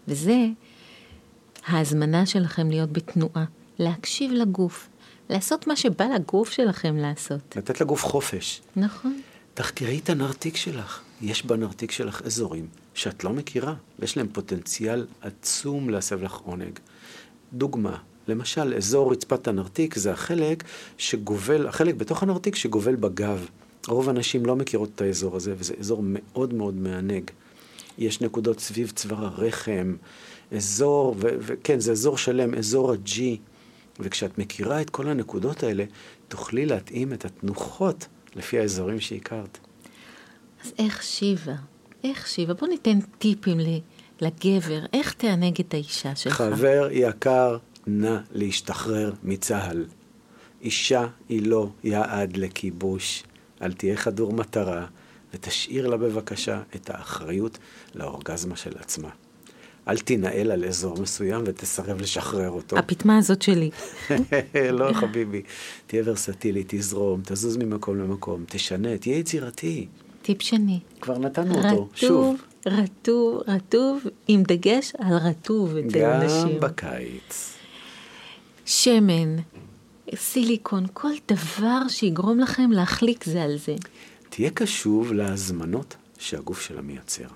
[0.07, 0.45] וזה
[1.65, 3.45] ההזמנה שלכם להיות בתנועה,
[3.79, 4.87] להקשיב לגוף,
[5.29, 7.55] לעשות מה שבא לגוף שלכם לעשות.
[7.55, 8.61] לתת לגוף חופש.
[8.75, 9.21] נכון.
[9.53, 11.01] תחקרי את הנרתיק שלך.
[11.21, 12.67] יש בנרתיק שלך אזורים
[12.99, 16.79] שאת לא מכירה, ויש להם פוטנציאל עצום להסב לך עונג.
[17.53, 20.63] דוגמה, למשל, אזור רצפת הנרתיק זה החלק
[20.97, 23.45] שגובל, החלק בתוך הנרתיק שגובל בגב.
[23.87, 27.31] רוב הנשים לא מכירות את האזור הזה, וזה אזור מאוד מאוד מענג.
[27.97, 29.95] יש נקודות סביב צוואר הרחם,
[30.55, 33.19] אזור, וכן, זה אזור שלם, אזור ה-G.
[33.99, 35.85] וכשאת מכירה את כל הנקודות האלה,
[36.27, 39.57] תוכלי להתאים את התנוחות לפי האזורים שהכרת.
[40.63, 41.55] אז איך שיבה?
[42.03, 42.53] איך שיבה?
[42.53, 43.57] בוא ניתן טיפים
[44.21, 46.33] לגבר, איך תענג את האישה שלך.
[46.33, 47.57] חבר יקר,
[47.87, 49.85] נא להשתחרר מצה"ל.
[50.61, 53.23] אישה היא לא יעד לכיבוש.
[53.61, 54.85] אל תהיה חדור מטרה,
[55.33, 57.57] ותשאיר לה בבקשה את האחריות
[57.95, 59.09] לאורגזמה של עצמה.
[59.87, 62.77] אל תנהל על אזור מסוים ותסרב לשחרר אותו.
[62.77, 63.69] הפטמה הזאת שלי.
[64.71, 65.41] לא, חביבי.
[65.87, 69.87] תהיה ורסטילי, תזרום, תזוז ממקום למקום, תשנה, תהיה יצירתי.
[70.21, 70.79] טיפ שני.
[71.01, 72.41] כבר נתנו אותו, שוב.
[72.65, 76.53] רטוב, רטוב, עם דגש על רטוב אצל נשים.
[76.55, 77.53] גם בקיץ.
[78.65, 79.35] שמן,
[80.15, 83.75] סיליקון, כל דבר שיגרום לכם להחליק זה על זה.
[84.29, 87.27] תהיה קשוב להזמנות שהגוף שלה מייצר.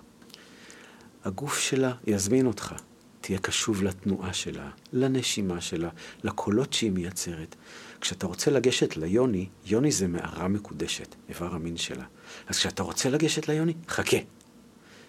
[1.25, 2.73] הגוף שלה יזמין אותך.
[3.21, 5.89] תהיה קשוב לתנועה שלה, לנשימה שלה,
[6.23, 7.55] לקולות שהיא מייצרת.
[8.01, 12.03] כשאתה רוצה לגשת ליוני, יוני זה מערה מקודשת, איבר המין שלה.
[12.47, 14.17] אז כשאתה רוצה לגשת ליוני, חכה.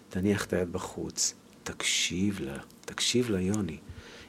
[0.09, 3.79] תניח את היד בחוץ, תקשיב לה, תקשיב ליוני.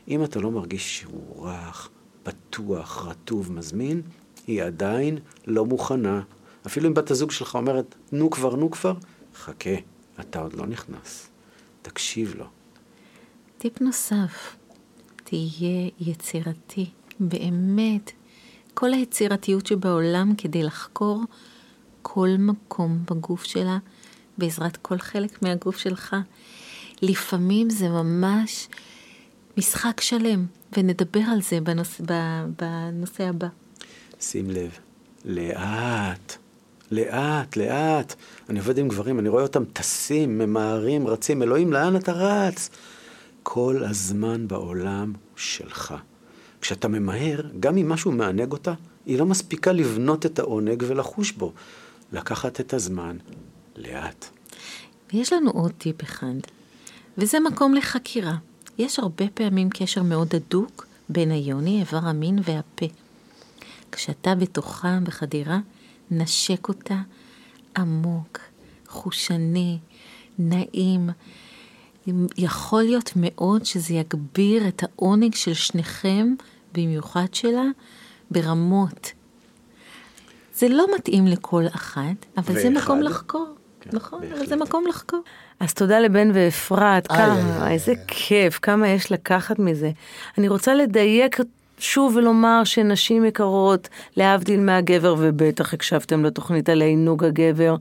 [0.08, 1.89] אם אתה לא מרגיש שהוא רך,
[2.23, 4.01] פתוח, רטוב, מזמין,
[4.47, 6.21] היא עדיין לא מוכנה.
[6.65, 8.93] אפילו אם בת הזוג שלך אומרת, נו כבר, נו כבר,
[9.36, 9.75] חכה,
[10.19, 11.29] אתה עוד לא נכנס.
[11.81, 12.45] תקשיב לו.
[13.58, 14.55] טיפ נוסף,
[15.23, 16.89] תהיה יצירתי.
[17.19, 18.12] באמת,
[18.73, 21.23] כל היצירתיות שבעולם כדי לחקור
[22.08, 23.78] כל מקום בגוף שלה
[24.38, 26.15] בעזרת כל חלק מהגוף שלך.
[27.02, 28.68] לפעמים זה ממש
[29.58, 30.46] משחק שלם,
[30.78, 32.02] ונדבר על זה בנוס,
[32.60, 33.48] בנושא הבא.
[34.20, 34.72] שים לב,
[35.26, 36.36] לאט,
[36.91, 38.15] לאט, לאט.
[38.50, 41.44] אני עובד עם גברים, אני רואה אותם טסים, ממהרים, רצים.
[41.44, 42.70] אלוהים, לאן אתה רץ?
[43.44, 45.96] כל הזמן בעולם שלך.
[46.62, 48.74] כשאתה ממהר, גם אם משהו מענג אותה,
[49.06, 51.54] היא לא מספיקה לבנות את העונג ולחוש בו.
[52.15, 53.17] לקחת את הזמן
[53.75, 54.25] לאט.
[55.13, 56.36] ויש לנו עוד טיפ אחד,
[57.17, 58.36] וזה מקום לחקירה.
[58.78, 62.86] יש הרבה פעמים קשר מאוד הדוק בין היוני, איבר המין והפה.
[63.91, 65.60] כשאתה בתוכה בחדירה,
[66.12, 67.01] נשק אותה
[67.78, 68.39] עמוק,
[68.88, 69.78] חושני,
[70.39, 71.10] נעים.
[72.38, 76.36] יכול להיות מאוד שזה יגביר את העונג של שניכם,
[76.73, 77.65] במיוחד שלה,
[78.32, 79.12] ברמות.
[80.56, 82.70] זה לא מתאים לכל אחת, אבל זה.
[82.70, 83.48] מקום לחקור.
[83.82, 84.46] כן, נכון, אבל.
[84.46, 85.20] זה מקום לחקור.
[85.60, 87.98] אז תודה לבן ואפרת, כמה, איזה איי.
[88.08, 89.91] כיף, כמה יש לקחת מזה.
[90.38, 91.39] אני רוצה לדייק
[91.80, 97.76] שוב ולומר שנשים יקרות, להבדיל מהגבר, ובטח הקשבתם לתוכנית על עינוג הגבר,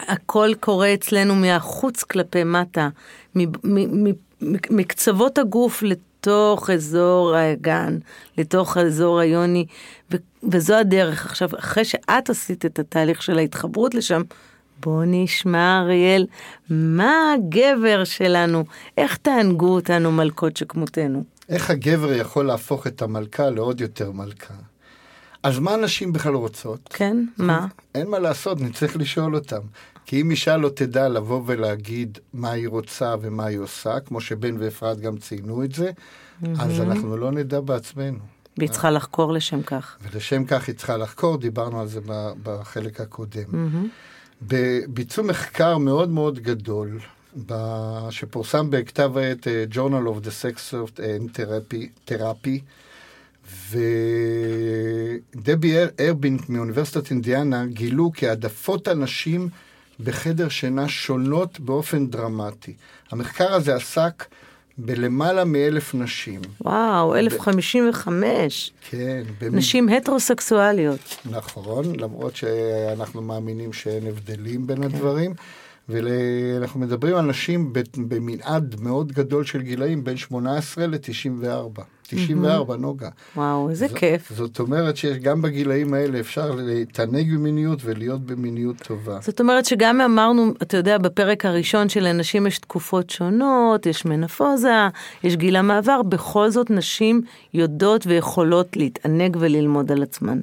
[0.00, 2.88] הכל קורה אצלנו מהחוץ כלפי מטה,
[4.70, 5.82] מקצוות הגוף
[6.26, 7.98] לתוך אזור האגן,
[8.38, 9.66] לתוך אזור היוני,
[10.12, 10.16] ו-
[10.52, 11.26] וזו הדרך.
[11.26, 14.22] עכשיו, אחרי שאת עשית את התהליך של ההתחברות לשם,
[14.82, 16.26] בוא נשמע, אריאל,
[16.70, 18.64] מה הגבר שלנו,
[18.98, 21.24] איך תענגו אותנו מלכות שכמותנו?
[21.48, 24.54] איך הגבר יכול להפוך את המלכה לעוד יותר מלכה?
[25.42, 26.88] אז מה נשים בכלל רוצות?
[26.92, 27.16] כן?
[27.38, 27.66] מה?
[27.94, 29.60] אין מה לעשות, נצטרך לשאול אותם.
[30.06, 34.56] כי אם אישה לא תדע לבוא ולהגיד מה היא רוצה ומה היא עושה, כמו שבן
[34.58, 35.90] ואפרת גם ציינו את זה,
[36.60, 38.18] אז אנחנו לא נדע בעצמנו.
[38.58, 39.96] והיא צריכה לחקור לשם כך.
[40.02, 42.00] ולשם כך היא צריכה לחקור, דיברנו על זה
[42.42, 43.78] בחלק הקודם.
[44.42, 46.98] בביצעו מחקר מאוד מאוד גדול,
[48.10, 52.58] שפורסם בכתב העת אה, Journal of the Sex of and Therapy, Therapy
[55.34, 59.48] ודבי אר- ארבינק מאוניברסיטת אינדיאנה גילו כי העדפות הנשים
[60.00, 62.74] בחדר שינה שונות באופן דרמטי.
[63.10, 64.24] המחקר הזה עסק
[64.78, 66.40] בלמעלה מאלף נשים.
[66.60, 68.72] וואו, 1055.
[68.90, 69.22] כן.
[69.40, 71.16] במ- נשים הטרוסקסואליות.
[71.30, 75.34] נכון, למרות שאנחנו מאמינים שאין הבדלים בין הדברים.
[75.88, 81.80] ואנחנו מדברים על נשים במנעד מאוד גדול של גילאים, בין 18 ל-94.
[82.06, 83.08] 94, נוגה.
[83.36, 84.32] וואו, איזה ז- כיף.
[84.36, 89.18] זאת אומרת שגם בגילאים האלה אפשר להתענג במיניות ולהיות במיניות טובה.
[89.22, 94.88] זאת אומרת שגם אמרנו, אתה יודע, בפרק הראשון שלנשים יש תקופות שונות, יש מנפוזה,
[95.24, 97.22] יש גיל המעבר, בכל זאת נשים
[97.54, 100.40] יודעות ויכולות להתענג וללמוד על עצמן.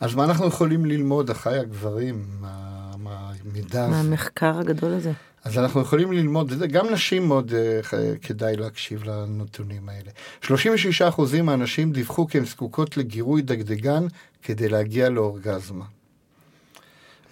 [0.00, 2.50] אז מה אנחנו יכולים ללמוד, אחי הגברים, מה-
[2.98, 3.90] מהמידע הזה?
[4.02, 5.12] מהמחקר הגדול הזה.
[5.44, 7.86] אז אנחנו יכולים ללמוד, גם נשים מאוד uh,
[8.22, 10.10] כדאי להקשיב לנתונים האלה.
[10.42, 14.06] 36% מהנשים דיווחו כי הן זקוקות לגירוי דגדגן
[14.42, 15.84] כדי להגיע לאורגזמה.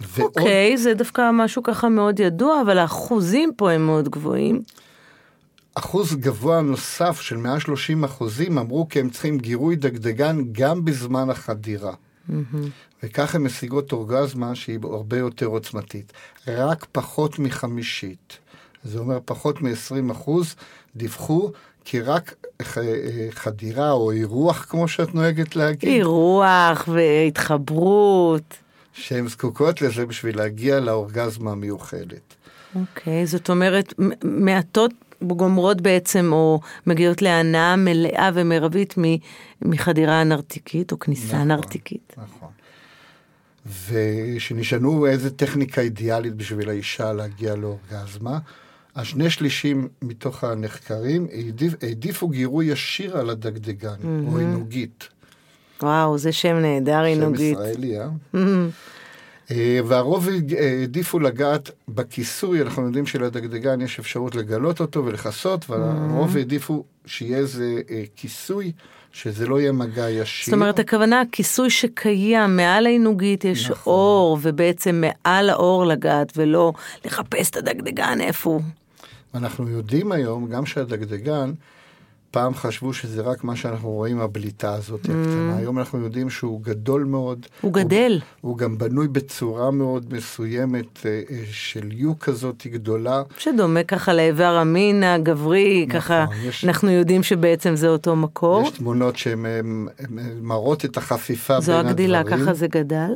[0.00, 4.62] ועוד אוקיי, זה דווקא משהו ככה מאוד ידוע, אבל האחוזים פה הם מאוד גבוהים.
[5.74, 11.92] אחוז גבוה נוסף של 130 אחוזים אמרו כי הם צריכים גירוי דגדגן גם בזמן החדירה.
[13.02, 16.12] וכך הן משיגות אורגזמה שהיא הרבה יותר עוצמתית.
[16.46, 18.38] רק פחות מחמישית,
[18.84, 20.54] זה אומר פחות מ-20 אחוז,
[20.96, 21.50] דיווחו
[21.84, 22.78] כי רק ח-
[23.30, 28.54] חדירה או אירוח, כמו שאת נוהגת להגיד, אירוח והתחברות.
[28.92, 32.34] שהן זקוקות לזה בשביל להגיע לאורגזמה המיוחדת.
[32.74, 34.90] אוקיי, זאת אומרת, מעטות
[35.22, 38.94] גומרות בעצם, או מגיעות להנאה מלאה ומרבית
[39.62, 41.48] מחדירה נרתיקית, או כניסה נכון.
[41.48, 42.14] נרתיקית.
[42.16, 42.48] נכון.
[43.66, 48.38] ושנשאלו איזה טכניקה אידיאלית בשביל האישה להגיע לאורגזמה,
[48.94, 55.08] אז שני שלישים מתוך הנחקרים העדיף, העדיפו גירוי ישיר על הדגדגן, או עינוגית.
[55.82, 57.58] וואו, זה שם נהדר, שם עינוגית.
[57.58, 58.08] ישראלי, אה?
[59.50, 66.84] אה, והרוב העדיפו לגעת בכיסוי, אנחנו יודעים שלדגדגן יש אפשרות לגלות אותו ולכסות, והרוב העדיפו
[67.06, 68.72] שיהיה איזה אה, כיסוי,
[69.22, 70.44] שזה לא יהיה מגע ישיר.
[70.44, 73.92] זאת אומרת, הכוונה, הכיסוי שקיים מעל העינוגית יש נכון.
[73.92, 76.72] אור, ובעצם מעל האור לגעת, ולא
[77.04, 78.60] לחפש את הדגדגן איפה הוא.
[79.34, 81.52] אנחנו יודעים היום, גם שהדגדגן,
[82.30, 85.56] פעם חשבו שזה רק מה שאנחנו רואים, הבליטה הזאת הקטנה.
[85.56, 87.46] היום אנחנו יודעים שהוא גדול מאוד.
[87.60, 88.20] הוא גדל.
[88.40, 93.22] הוא, הוא גם בנוי בצורה מאוד מסוימת אה, אה, של יו כזאת גדולה.
[93.38, 98.62] שדומה ככה לאיבר המין הגברי, נכון, ככה יש- אנחנו יודעים שבעצם זה אותו מקור.
[98.62, 99.44] יש תמונות שהן
[100.42, 102.40] מראות את החפיפה זו בין הגדילה, הדברים.
[102.44, 103.10] ככה זה גדל.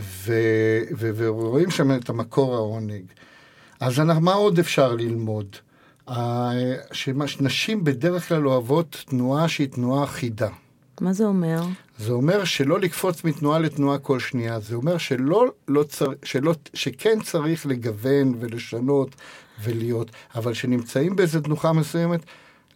[0.00, 0.32] ו,
[0.96, 3.02] ו, ורואים שם את המקור העונג.
[3.80, 5.46] אז אנחנו, מה עוד אפשר ללמוד?
[6.92, 10.48] שנשים בדרך כלל אוהבות תנועה שהיא תנועה אחידה.
[11.00, 11.62] מה זה אומר?
[11.98, 17.20] זה אומר שלא לקפוץ מתנועה לתנועה כל שנייה, זה אומר שלא, לא צר, שלא, שכן
[17.20, 19.14] צריך לגוון ולשנות
[19.62, 22.20] ולהיות, אבל שנמצאים באיזה תנוחה מסוימת,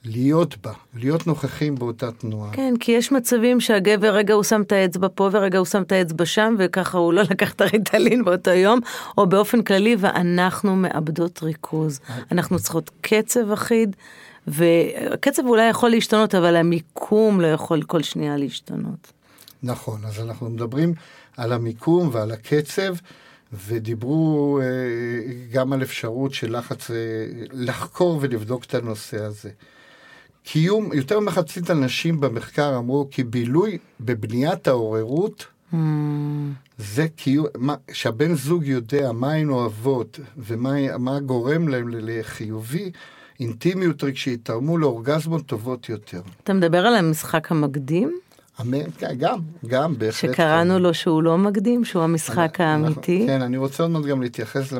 [0.07, 2.53] להיות בה, להיות נוכחים באותה תנועה.
[2.53, 5.93] כן, כי יש מצבים שהגבר, רגע הוא שם את האצבע פה ורגע הוא שם את
[5.93, 8.81] האצבע שם, וככה הוא לא לקח את הריטלין באותו יום,
[9.19, 12.01] או באופן כללי, ואנחנו מאבדות ריכוז.
[12.33, 13.97] אנחנו צריכות קצב אחיד,
[14.47, 19.13] והקצב אולי יכול להשתנות, אבל המיקום לא יכול כל שנייה להשתנות.
[19.63, 20.95] נכון, אז אנחנו מדברים
[21.37, 22.95] על המיקום ועל הקצב,
[23.53, 24.65] ודיברו אה,
[25.53, 26.97] גם על אפשרות של לחץ, אה,
[27.53, 29.51] לחקור ולבדוק את הנושא הזה.
[30.49, 35.77] קיום, יותר מחצית אנשים במחקר אמרו כי בילוי בבניית העוררות, Hmm.
[36.79, 42.91] זה קיום, מה, שהבן זוג יודע מה הן אוהבות ומה מה גורם להם לחיובי,
[43.41, 46.21] אינטימיות רגשית, תרמו לאורגזמות טובות יותר.
[46.45, 48.19] אתה מדבר על המשחק המקדים,
[48.61, 50.33] אמן, כן, גם, גם, בהחלט.
[50.33, 50.79] שקראנו.
[50.79, 53.25] לו שהוא לא מקדים, שהוא המשחק אנחנו- האמיתי.
[53.27, 54.73] כן, אני רוצה עוד מעט גם להתייחס,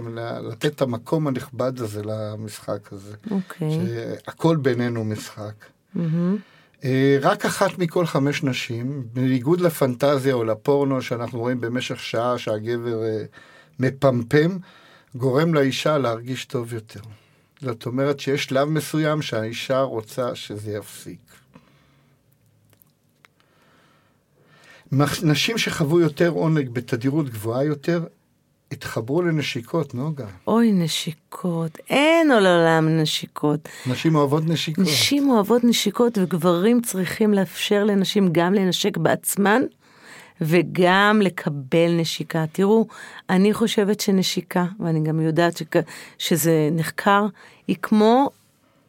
[0.43, 3.15] לתת את המקום הנכבד הזה למשחק הזה.
[3.31, 3.69] אוקיי.
[3.71, 5.55] שהכל בינינו משחק.
[6.85, 13.03] אה, רק אחת מכל חמש נשים, בניגוד לפנטזיה או לפורנו שאנחנו רואים במשך שעה שהגבר
[13.05, 13.25] אה,
[13.81, 14.59] מפמפם,
[15.15, 17.01] גורם לאישה להרגיש טוב יותר.
[17.61, 21.19] זאת אומרת שיש שלב מסוים שהאישה רוצה שזה יפסיק.
[25.23, 28.05] נשים שחוו יותר עונג בתדירות גבוהה יותר,
[28.73, 30.27] התחברו לנשיקות, נוגה.
[30.47, 31.79] אוי, נשיקות.
[31.91, 33.69] אין עוד עולם נשיקות.
[33.87, 34.85] נשים אוהבות נשיקות.
[34.85, 39.63] נשים אוהבות נשיקות וגברים צריכים לאפשר לנשים גם לנשק בעצמן
[40.41, 42.45] וגם לקבל נשיקה.
[42.53, 42.87] תראו,
[43.31, 45.77] אני חושבת שנשיקה, ואני גם יודעת שכ...
[46.19, 47.27] שזה נחקר,
[47.69, 48.31] היא כמו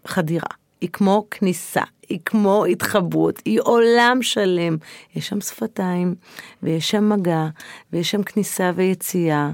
[0.06, 0.50] חדירה,
[0.82, 4.78] היא כמו כניסה, היא כמו התחברות, היא עולם שלם.
[5.16, 6.16] יש שם שפתיים,
[6.64, 7.48] ויש שם מגע,
[7.94, 9.52] ויש שם כניסה ויציאה,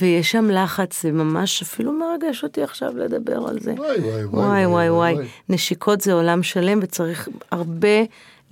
[0.00, 3.72] ויש שם לחץ, זה ממש אפילו מרגש אותי עכשיו לדבר על זה.
[3.72, 5.14] וואי, וואי, וואי וואי וואי,
[5.48, 8.02] נשיקות זה עולם שלם וצריך הרבה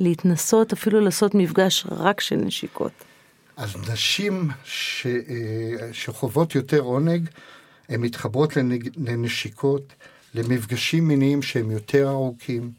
[0.00, 2.92] להתנסות, אפילו לעשות מפגש רק של נשיקות.
[3.56, 7.28] אז נשים ש, אה, שחוות יותר עונג,
[7.88, 9.92] הן מתחברות לנג, לנשיקות,
[10.34, 12.70] למפגשים מיניים שהם יותר ארוכים,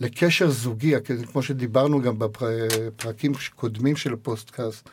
[0.00, 0.94] לקשר זוגי,
[1.32, 4.88] כמו שדיברנו גם בפרקים קודמים של הפודקאסט,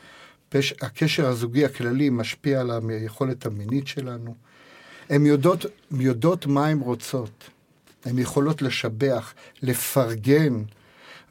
[0.50, 4.36] פש, הקשר הזוגי הכללי משפיע על היכולת המינית שלנו.
[5.10, 7.50] הן יודעות, יודעות מה הן רוצות.
[8.06, 10.64] הן יכולות לשבח, לפרגן,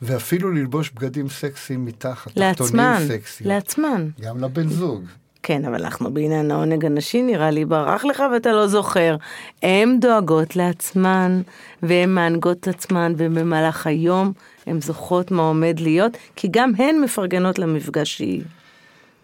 [0.02, 3.06] ואפילו ללבוש בגדים סקסיים מתחת, לעצמן.
[3.40, 4.08] לעצמן.
[4.20, 5.04] גם לבן זוג.
[5.46, 9.16] כן, אבל אנחנו בעניין העונג הנשי, נראה לי ברח לך ואתה לא זוכר.
[9.62, 11.40] הן דואגות לעצמן,
[11.82, 14.32] והן מענגות את עצמן, ובמהלך היום
[14.66, 18.42] הן זוכרות מה עומד להיות, כי גם הן מפרגנות למפגש שהיא.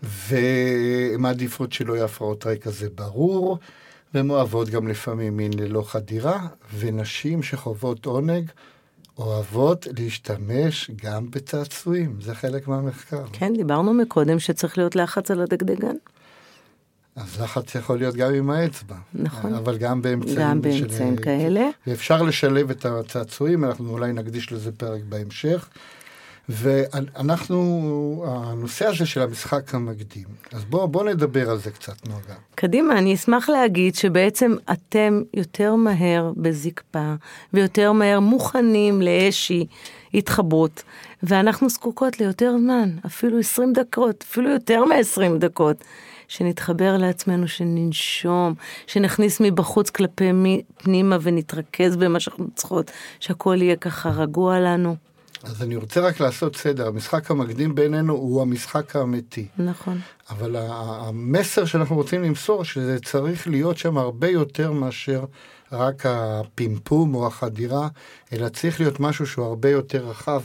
[0.02, 3.58] והן מעדיפות שלא יהיה הפרעות רקע, זה ברור,
[4.14, 6.46] והן אוהבות גם לפעמים מין ללא חדירה,
[6.78, 8.50] ונשים שחוות עונג
[9.18, 13.24] אוהבות להשתמש גם בצעצועים, זה חלק מהמחקר.
[13.32, 15.96] כן, דיברנו מקודם שצריך להיות לחץ על הדגדגן.
[17.16, 18.96] אז לחץ יכול להיות גם עם האצבע.
[19.14, 19.54] נכון.
[19.54, 21.22] אבל גם באמצעים, גם באמצעים של...
[21.22, 21.68] כאלה.
[21.86, 25.68] ואפשר לשלב את הצעצועים, אנחנו אולי נקדיש לזה פרק בהמשך.
[26.48, 32.34] ואנחנו, הנושא הזה של המשחק המקדים, אז בואו בוא נדבר על זה קצת, נוגה.
[32.54, 37.14] קדימה, אני אשמח להגיד שבעצם אתם יותר מהר בזקפה,
[37.52, 39.66] ויותר מהר מוכנים לאיזושהי
[40.14, 40.82] התחברות,
[41.22, 45.76] ואנחנו זקוקות ליותר זמן, אפילו 20 דקות, אפילו יותר מ-20 דקות.
[46.28, 48.54] שנתחבר לעצמנו, שננשום,
[48.86, 50.30] שנכניס מבחוץ כלפי
[50.76, 54.96] פנימה ונתרכז במה שאנחנו צריכות, שהכל יהיה ככה רגוע לנו.
[55.44, 59.46] אז אני רוצה רק לעשות סדר, המשחק המקדים בינינו הוא המשחק האמיתי.
[59.58, 60.00] נכון.
[60.30, 65.24] אבל המסר שאנחנו רוצים למסור, שזה צריך להיות שם הרבה יותר מאשר
[65.72, 67.88] רק הפימפום או החדירה,
[68.32, 70.42] אלא צריך להיות משהו שהוא הרבה יותר רחב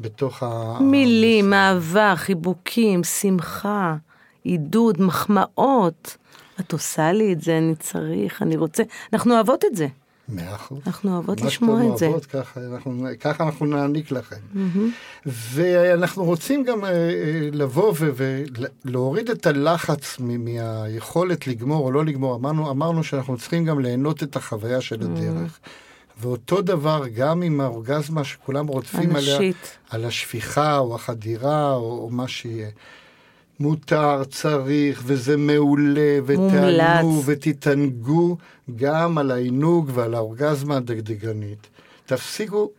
[0.00, 0.78] בתוך ה...
[0.80, 3.96] מילים, אהבה, חיבוקים, שמחה,
[4.44, 6.16] עידוד, מחמאות.
[6.60, 8.82] את עושה לי את זה, אני צריך, אני רוצה.
[9.12, 9.86] אנחנו אוהבות את זה.
[10.32, 10.78] מאה אחוז.
[10.86, 12.06] אנחנו אוהבות לשמוע את זה.
[12.06, 14.36] אוהבות, ככה אנחנו, ככה אנחנו נעניק לכם.
[15.26, 17.94] ואנחנו רוצים גם אה, אה, לבוא
[18.84, 22.34] ולהוריד את הלחץ מהיכולת לגמור או לא לגמור.
[22.34, 25.58] אמרנו, אמרנו שאנחנו צריכים גם ליהנות את החוויה של הדרך.
[26.20, 29.38] ואותו דבר גם עם האורגזמה שכולם רודפים עליה.
[29.90, 32.68] על השפיכה או החדירה או, או מה שיהיה.
[33.60, 37.22] מותר, צריך, וזה מעולה, ותענו.
[37.26, 38.36] ותתענגו
[38.76, 41.66] גם על העינוג ועל האורגזמה הדגדגנית.
[42.06, 42.70] תפסיקו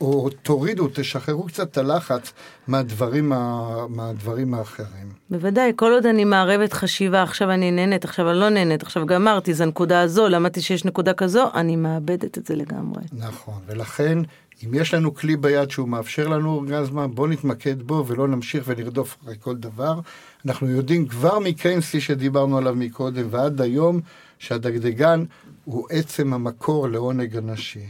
[0.00, 2.32] או תורידו, תשחררו קצת את הלחץ
[2.68, 5.12] מהדברים, ה, מהדברים האחרים.
[5.30, 9.54] בוודאי, כל עוד אני מערבת חשיבה, עכשיו אני נהנית, עכשיו אני לא נהנית, עכשיו גמרתי,
[9.54, 13.02] זו הנקודה הזו, למדתי שיש נקודה כזו, אני מאבדת את זה לגמרי.
[13.12, 14.18] נכון, ולכן,
[14.64, 19.16] אם יש לנו כלי ביד שהוא מאפשר לנו אורגזמה, בואו נתמקד בו ולא נמשיך ונרדוף
[19.22, 20.00] אחרי כל דבר.
[20.46, 24.00] אנחנו יודעים כבר מקיינסי שדיברנו עליו מקודם ועד היום,
[24.38, 25.24] שהדגדגן
[25.64, 27.86] הוא עצם המקור לעונג הנשי.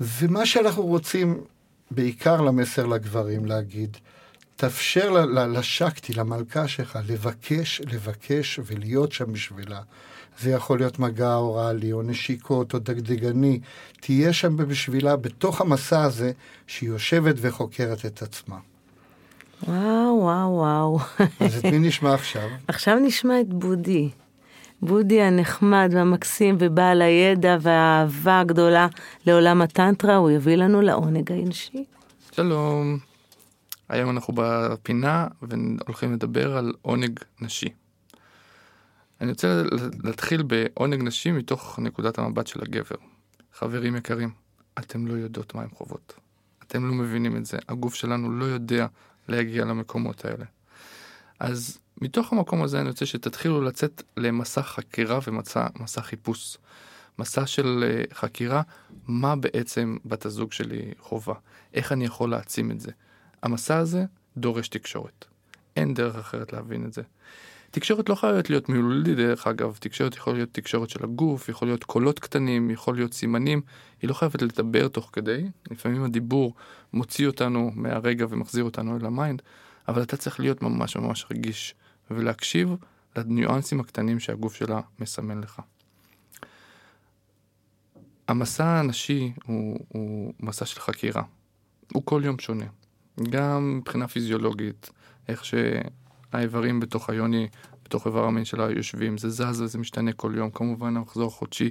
[0.00, 1.40] ומה שאנחנו רוצים,
[1.90, 3.96] בעיקר למסר לגברים, להגיד,
[4.56, 5.10] תאפשר
[5.48, 9.80] לשקטי, למלכה שלך, לבקש, לבקש ולהיות שם בשבילה.
[10.40, 13.60] זה יכול להיות מגע אוראלי, או נשיקות, או דגדגני.
[14.00, 16.32] תהיה שם בשבילה, בתוך המסע הזה,
[16.66, 18.56] שהיא יושבת וחוקרת את עצמה.
[19.68, 20.98] וואו, וואו, וואו.
[21.40, 22.48] אז את מי נשמע עכשיו?
[22.68, 24.10] עכשיו נשמע את בודי.
[24.82, 28.86] בודי הנחמד והמקסים ובעל הידע והאהבה הגדולה
[29.26, 31.84] לעולם הטנטרה, הוא יביא לנו לעונג האנשי.
[32.32, 32.98] שלום,
[33.88, 37.68] היום אנחנו בפינה והולכים לדבר על עונג נשי.
[39.22, 39.62] אני רוצה
[40.04, 42.96] להתחיל בעונג נשי מתוך נקודת המבט של הגבר.
[43.54, 44.30] חברים יקרים,
[44.78, 46.14] אתם לא יודעות מה הם חוות.
[46.62, 47.58] אתם לא מבינים את זה.
[47.68, 48.86] הגוף שלנו לא יודע
[49.28, 50.44] להגיע למקומות האלה.
[51.40, 56.56] אז מתוך המקום הזה אני רוצה שתתחילו לצאת למסע חקירה ומסע חיפוש.
[57.18, 58.62] מסע של uh, חקירה,
[59.06, 61.34] מה בעצם בת הזוג שלי חובה,
[61.74, 62.90] איך אני יכול להעצים את זה.
[63.42, 64.04] המסע הזה
[64.36, 65.24] דורש תקשורת.
[65.76, 67.02] אין דרך אחרת להבין את זה.
[67.72, 71.84] תקשורת לא חייבת להיות מילולית דרך אגב, תקשורת יכול להיות תקשורת של הגוף, יכול להיות
[71.84, 73.60] קולות קטנים, יכול להיות סימנים,
[74.02, 76.54] היא לא חייבת לדבר תוך כדי, לפעמים הדיבור
[76.92, 79.42] מוציא אותנו מהרגע ומחזיר אותנו אל ה mind,
[79.88, 81.74] אבל אתה צריך להיות ממש ממש רגיש
[82.10, 82.76] ולהקשיב
[83.16, 85.60] לניואנסים הקטנים שהגוף שלה מסמן לך.
[88.28, 91.22] המסע הנשי הוא, הוא מסע של חקירה.
[91.92, 92.66] הוא כל יום שונה.
[93.30, 94.90] גם מבחינה פיזיולוגית,
[95.28, 95.44] איך
[96.32, 97.48] שהאיברים בתוך היוני,
[97.84, 100.50] בתוך איבר המין שלה יושבים, זה זז וזה משתנה כל יום.
[100.50, 101.70] כמובן המחזור החודשי,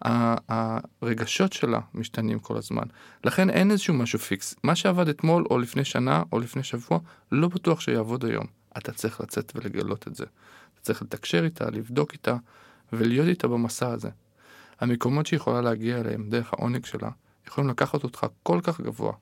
[0.00, 2.82] הרגשות שלה משתנים כל הזמן.
[3.24, 4.54] לכן אין איזשהו משהו פיקס.
[4.64, 6.98] מה שעבד אתמול או לפני שנה או לפני שבוע,
[7.32, 8.46] לא בטוח שיעבוד היום.
[8.78, 10.24] אתה צריך לצאת ולגלות את זה.
[10.24, 12.36] אתה צריך לתקשר איתה, לבדוק איתה
[12.92, 14.10] ולהיות איתה במסע הזה.
[14.80, 17.10] המקומות שהיא יכולה להגיע אליהם דרך העונג שלה,
[17.48, 19.12] יכולים לקחת אותך כל כך גבוה.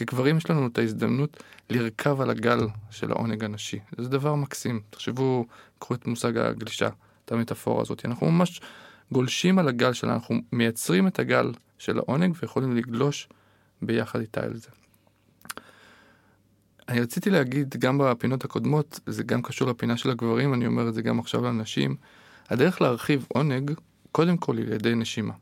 [0.00, 3.78] כגברים יש לנו את ההזדמנות לרכב על הגל של העונג הנשי.
[3.98, 4.80] זה דבר מקסים.
[4.90, 5.46] תחשבו,
[5.78, 6.88] קחו את מושג הגלישה,
[7.24, 8.04] את המטאפורה הזאת.
[8.04, 8.60] אנחנו ממש
[9.12, 13.28] גולשים על הגל שלה, אנחנו מייצרים את הגל של העונג ויכולים לגלוש
[13.82, 14.68] ביחד איתה אל זה.
[16.88, 20.94] אני רציתי להגיד גם בפינות הקודמות, זה גם קשור לפינה של הגברים, אני אומר את
[20.94, 21.96] זה גם עכשיו לנשים,
[22.48, 23.72] הדרך להרחיב עונג,
[24.12, 25.34] קודם כל היא לידי נשימה.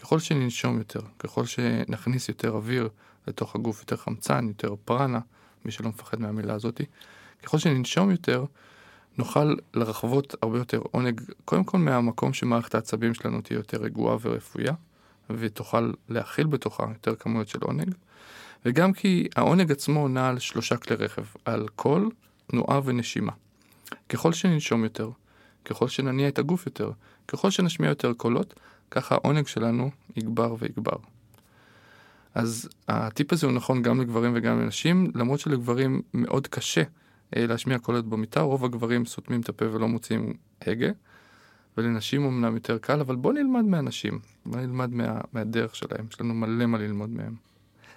[0.00, 2.88] ככל שננשום יותר, ככל שנכניס יותר אוויר
[3.30, 5.20] לתוך הגוף, יותר חמצן, יותר פרנה,
[5.64, 6.84] מי שלא מפחד מהמילה הזאתי,
[7.42, 8.44] ככל שננשום יותר,
[9.18, 14.72] נוכל לרחבות הרבה יותר עונג, קודם כל מהמקום שמערכת העצבים שלנו תהיה יותר רגועה ורפויה,
[15.30, 17.94] ותוכל להכיל בתוכה יותר כמויות של עונג.
[18.64, 22.10] וגם כי העונג עצמו נע על שלושה כלי רכב, על קול,
[22.46, 23.32] תנועה ונשימה.
[24.08, 25.10] ככל שננשום יותר,
[25.64, 26.90] ככל שנניע את הגוף יותר,
[27.28, 28.60] ככל שנשמיע יותר קולות,
[28.90, 30.96] ככה העונג שלנו יגבר ויגבר.
[32.34, 36.82] אז הטיפ הזה הוא נכון גם לגברים וגם לנשים, למרות שלגברים מאוד קשה
[37.36, 40.32] אה, להשמיע קולות במיטה, רוב הגברים סותמים את הפה ולא מוציאים
[40.66, 40.90] הגה,
[41.76, 46.34] ולנשים אמנם יותר קל, אבל בוא נלמד מהנשים, בוא נלמד מה, מהדרך שלהם, יש לנו
[46.34, 47.34] מלא מה ללמוד מהם.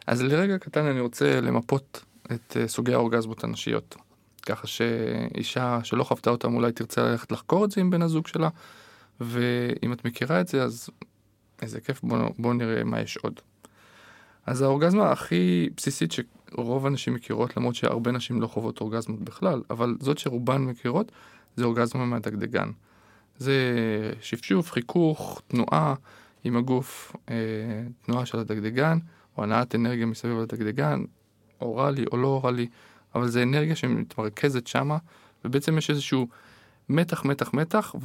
[0.08, 3.96] אז לרגע קטן אני רוצה למפות את אה, סוגי האורגזמות הנשיות.
[4.46, 8.50] ככה שאישה שלא חוותה אותם אולי תרצה ללכת לחקור את זה עם בן הזוג שלה,
[9.20, 10.90] ואם את מכירה את זה אז
[11.62, 13.40] איזה כיף, בואו בוא נראה מה יש עוד.
[14.46, 19.96] אז האורגזמה הכי בסיסית שרוב הנשים מכירות, למרות שהרבה נשים לא חוות אורגזמות בכלל, אבל
[20.00, 21.12] זאת שרובן מכירות,
[21.56, 22.72] זה אורגזמה מהדגדגן.
[23.38, 23.54] זה
[24.22, 25.96] שפשוף, חיכוך, תנועה
[26.44, 27.36] עם הגוף, אה,
[28.06, 28.98] תנועה של הדגדגן,
[29.38, 31.04] או הנעת אנרגיה מסביב לדגדגן,
[31.62, 32.68] אוראלי או לא אוראלי,
[33.16, 34.98] אבל זה אנרגיה שמתמרכזת שמה,
[35.46, 36.28] ובעצם יש איזשהו
[36.90, 37.96] מתח, מתח, מתח,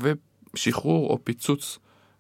[0.55, 1.79] ושחרור או פיצוץ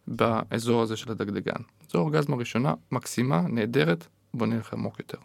[0.08, 1.62] באזור הזה של הדגדגן.
[1.88, 5.18] זו אורגזמה ראשונה, מקסימה, נהדרת, בוא נלך עמוק יותר.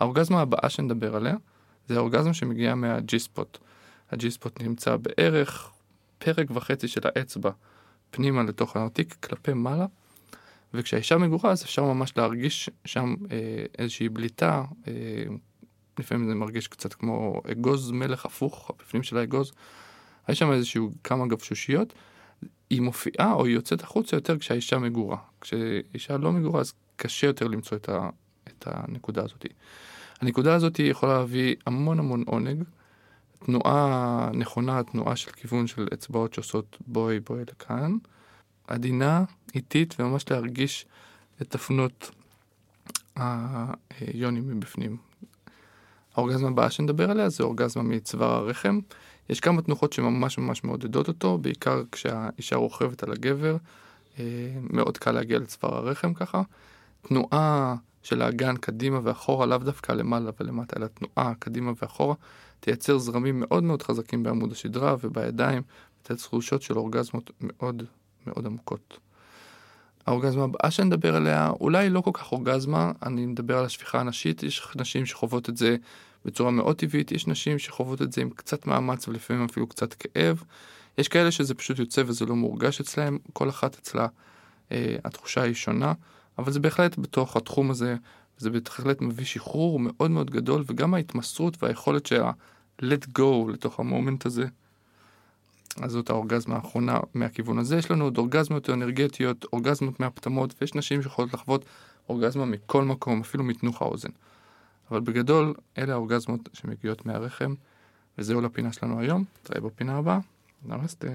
[0.00, 1.36] האורגזמה הבאה שנדבר עליה,
[1.88, 3.58] זה האורגזמה שמגיעה מהג'י ספוט.
[4.10, 5.70] הג'י ספוט נמצא בערך
[6.18, 7.50] פרק וחצי של האצבע
[8.10, 9.86] פנימה לתוך הנרתיק, כלפי מעלה,
[10.74, 14.92] וכשהאישה מגורה אז אפשר ממש להרגיש שם אה, איזושהי בליטה, אה,
[15.98, 19.52] לפעמים זה מרגיש קצת כמו אגוז מלך הפוך, הפנים של האגוז.
[20.28, 21.92] יש שם איזשהו כמה גבשושיות,
[22.72, 25.16] היא מופיעה או היא יוצאת החוצה יותר כשהאישה מגורה.
[25.40, 28.10] כשאישה לא מגורה אז קשה יותר למצוא את, ה,
[28.48, 29.46] את הנקודה הזאת.
[30.20, 32.62] הנקודה הזאת יכולה להביא המון המון עונג.
[33.38, 37.96] תנועה נכונה, תנועה של כיוון של אצבעות שעושות בואי בואי לכאן.
[38.66, 40.86] עדינה, איטית, וממש להרגיש
[41.42, 42.10] את תפנות
[43.16, 44.96] היונים מבפנים.
[46.14, 48.80] האורגזמה הבאה שנדבר עליה זה אורגזמה מצוואר הרחם.
[49.28, 53.56] יש כמה תנוחות שממש ממש מעודדות אותו, בעיקר כשהאישה רוכבת על הגבר,
[54.18, 54.24] אה,
[54.60, 56.42] מאוד קל להגיע לצוואר הרחם ככה.
[57.02, 62.14] תנועה של האגן קדימה ואחורה, לאו דווקא למעלה ולמטה, אלא תנועה קדימה ואחורה,
[62.60, 65.62] תייצר זרמים מאוד מאוד חזקים בעמוד השדרה ובידיים,
[66.02, 67.82] ותייצר תחושות של אורגזמות מאוד
[68.26, 68.98] מאוד עמוקות.
[70.06, 74.68] האורגזמה הבאה שנדבר עליה, אולי לא כל כך אורגזמה, אני מדבר על השפיכה הנשית, יש
[74.76, 75.76] נשים שחוות את זה
[76.24, 80.42] בצורה מאוד טבעית, יש נשים שחוות את זה עם קצת מאמץ ולפעמים אפילו קצת כאב,
[80.98, 84.06] יש כאלה שזה פשוט יוצא וזה לא מורגש אצלהם, כל אחת אצלה
[84.72, 85.92] אה, התחושה היא שונה,
[86.38, 87.96] אבל זה בהחלט בתוך התחום הזה,
[88.38, 92.30] זה בהחלט מביא שחרור מאוד מאוד גדול, וגם ההתמסרות והיכולת שה
[92.82, 94.46] let go לתוך המומנט הזה.
[95.82, 97.76] אז זאת האורגזמה האחרונה מהכיוון הזה.
[97.76, 101.64] יש לנו עוד אורגזמות אנרגטיות, אורגזמות מהפטמות, ויש נשים שיכולות לחוות
[102.08, 104.08] אורגזמה מכל מקום, אפילו מתנוך האוזן.
[104.92, 107.54] אבל בגדול, אלה האורגזמות שמגיעות מהרחם,
[108.18, 109.24] וזהו לפינה שלנו היום.
[109.44, 110.18] נתראה בפינה הבאה.
[110.66, 111.06] נמסטה.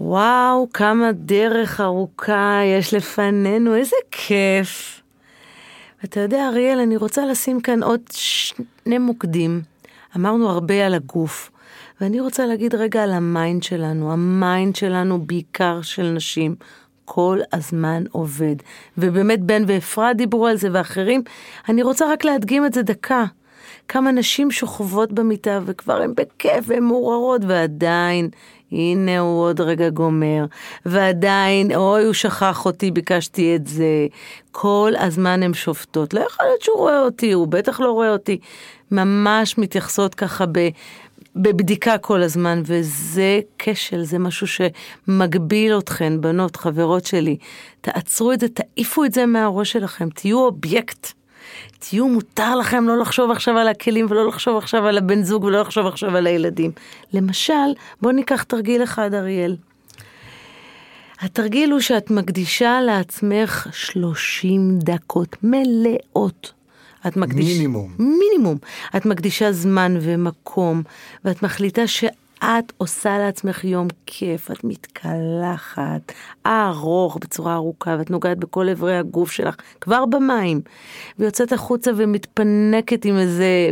[0.00, 5.02] וואו, כמה דרך ארוכה יש לפנינו, איזה כיף.
[6.04, 9.62] אתה יודע, אריאל, אני רוצה לשים כאן עוד שני מוקדים.
[10.16, 11.50] אמרנו הרבה על הגוף,
[12.00, 14.12] ואני רוצה להגיד רגע על ה mind שלנו.
[14.12, 16.56] ה mind שלנו, בעיקר של נשים,
[17.06, 18.56] כל הזמן עובד.
[18.98, 21.22] ובאמת בן ואפרת דיברו על זה ואחרים.
[21.68, 23.24] אני רוצה רק להדגים את זה דקה.
[23.88, 28.28] כמה נשים שוכבות במיטה וכבר הן בכיף והן מעוררות, ועדיין,
[28.72, 30.44] הנה הוא עוד רגע גומר,
[30.86, 34.06] ועדיין, אוי, הוא שכח אותי, ביקשתי את זה.
[34.52, 36.14] כל הזמן הן שופטות.
[36.14, 38.38] לא יכול להיות שהוא רואה אותי, הוא בטח לא רואה אותי.
[38.90, 40.68] ממש מתייחסות ככה ב...
[41.36, 47.36] בבדיקה כל הזמן, וזה כשל, זה משהו שמגביל אתכן, בנות, חברות שלי.
[47.80, 51.12] תעצרו את זה, תעיפו את זה מהראש שלכם, תהיו אובייקט.
[51.78, 55.60] תהיו, מותר לכם לא לחשוב עכשיו על הכלים ולא לחשוב עכשיו על הבן זוג ולא
[55.60, 56.72] לחשוב עכשיו על הילדים.
[57.12, 57.52] למשל,
[58.02, 59.56] בואו ניקח תרגיל אחד, אריאל.
[61.20, 66.52] התרגיל הוא שאת מקדישה לעצמך 30 דקות מלאות
[67.06, 67.46] את מקדיש...
[67.46, 67.94] מינימום.
[67.98, 68.58] מינימום.
[68.96, 70.82] את מקדישה זמן ומקום,
[71.24, 72.04] ואת מחליטה ש...
[72.44, 76.12] את עושה לעצמך יום כיף, את מתקלחת,
[76.46, 80.60] ארוך בצורה ארוכה, ואת נוגעת בכל אברי הגוף שלך, כבר במים,
[81.18, 83.70] ויוצאת החוצה ומתפנקת עם איזה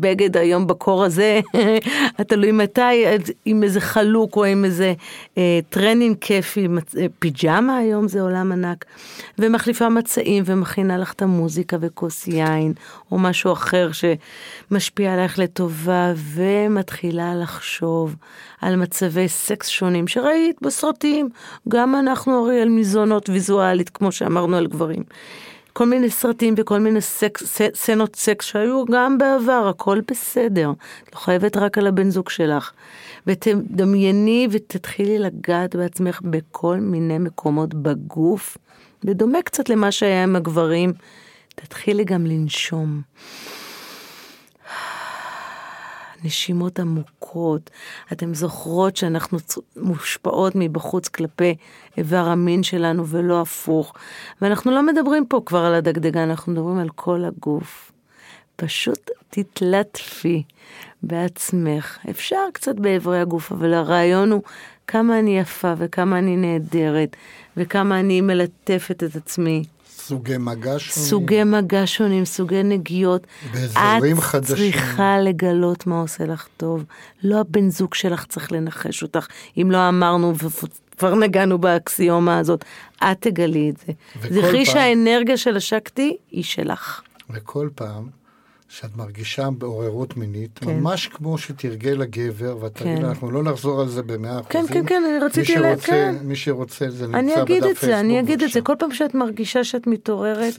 [0.00, 1.40] בגד היום בקור הזה,
[2.28, 3.04] תלוי מתי,
[3.44, 4.94] עם איזה חלוק או עם איזה
[5.38, 8.84] אה, טרנינג כיפי, אה, פיג'מה היום זה עולם ענק,
[9.38, 12.72] ומחליפה מצעים ומכינה לך את המוזיקה וכוס יין,
[13.12, 18.01] או משהו אחר שמשפיע עליך לטובה, ומתחילה לחשוב.
[18.02, 18.16] לחשוב
[18.60, 21.28] על מצבי סקס שונים שראית בסרטים,
[21.68, 25.02] גם אנחנו הרי על מזונות ויזואלית, כמו שאמרנו על גברים.
[25.72, 30.72] כל מיני סרטים וכל מיני סקס, סצנות סקס שהיו גם בעבר, הכל בסדר.
[31.04, 32.72] את לא חייבת רק על הבן זוג שלך.
[33.26, 38.58] ותדמייני ותתחילי לגעת בעצמך בכל מיני מקומות בגוף,
[39.04, 40.92] בדומה קצת למה שהיה עם הגברים.
[41.54, 43.02] תתחילי גם לנשום.
[46.24, 47.70] נשימות עמוקות.
[48.12, 49.38] אתן זוכרות שאנחנו
[49.76, 51.54] מושפעות מבחוץ כלפי
[51.96, 53.94] איבר המין שלנו ולא הפוך.
[54.42, 57.92] ואנחנו לא מדברים פה כבר על הדגדגן, אנחנו מדברים על כל הגוף.
[58.56, 60.42] פשוט תתלטפי
[61.02, 61.98] בעצמך.
[62.10, 64.42] אפשר קצת באיברי הגוף, אבל הרעיון הוא
[64.86, 67.16] כמה אני יפה וכמה אני נהדרת
[67.56, 69.64] וכמה אני מלטפת את עצמי.
[70.06, 71.08] סוגי מגע שונים.
[71.08, 73.26] סוגי מגע שונים, סוגי נגיעות.
[73.52, 74.54] באזורים חדשים.
[74.54, 76.84] את צריכה לגלות מה עושה לך טוב.
[77.22, 79.26] לא הבן זוג שלך צריך לנחש אותך.
[79.56, 82.64] אם לא אמרנו וכבר נגענו באקסיומה הזאת,
[83.02, 83.92] את תגלי את זה.
[84.30, 84.74] זכרי פעם...
[84.74, 87.00] שהאנרגיה של השקטי היא שלך.
[87.30, 88.21] וכל פעם
[88.72, 90.70] שאת מרגישה בעוררות מינית, כן.
[90.70, 92.94] ממש כמו שתרגל הגבר, ואת כן.
[92.94, 94.66] תגיד, אנחנו לא נחזור על זה במאה אחוזים.
[94.66, 95.76] כן, כן, כן, אני רציתי ל...
[95.76, 96.14] כן.
[96.22, 97.50] מי שרוצה, זה נמצא בדף פייסבוק.
[97.50, 100.54] אני אגיד את זה, אני אגיד את זה, כל פעם שאת מרגישה שאת מתעוררת,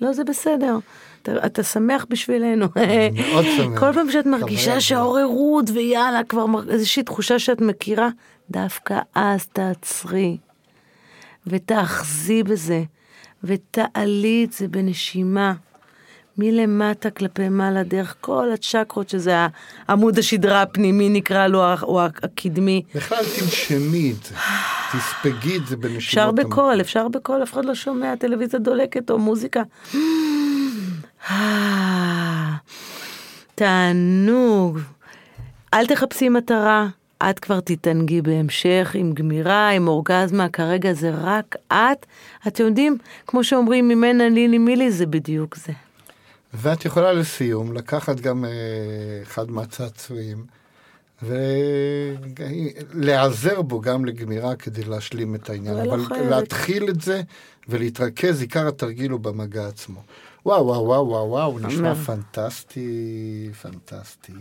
[0.00, 0.78] לא, זה בסדר.
[1.22, 2.66] אתה, אתה שמח בשבילנו.
[3.12, 3.78] מאוד שמח.
[3.80, 8.08] כל פעם שאת מרגישה שעוררות ויאללה, כבר איזושהי תחושה שאת מכירה,
[8.50, 10.36] דווקא אז תעצרי
[11.46, 12.82] ותאחזי בזה
[13.44, 15.54] ותעלי את זה בנשימה.
[16.38, 19.46] מלמטה כלפי מעלה, דרך כל הצ'קרות, שזה
[19.88, 22.82] עמוד השדרה הפנימי נקרא לו, או הקדמי.
[22.94, 24.34] בכלל תנשמי את זה.
[24.92, 25.98] תספגי את זה בנשימות.
[25.98, 26.30] אפשר.
[26.30, 29.62] בקול, אפשר בקול, אף אחד לא שומע, טלוויזיה דולקת או מוזיקה.
[33.54, 34.78] תענוג.
[35.74, 36.86] אל תחפשי מטרה,
[37.30, 42.06] את כבר תתענגי בהמשך עם גמירה, עם אורגזמה, כרגע זה רק את.
[42.46, 45.72] אתם יודעים, כמו שאומרים, ממנה לילי מילי, זה בדיוק זה.
[46.54, 48.50] ואת יכולה לסיום לקחת גם אה,
[49.22, 50.46] אחד מהצעצועים
[52.94, 56.30] ולהיעזר בו גם לגמירה כדי להשלים את העניין, אבל לא אבל חייבת.
[56.30, 57.22] להתחיל את זה
[57.68, 60.00] ולהתרכז, עיקר התרגיל הוא במגע עצמו.
[60.46, 61.94] וואו, וואו, וואו, וואו, וואו, נשמע.
[61.94, 64.32] פנטסטי, פנטסטי.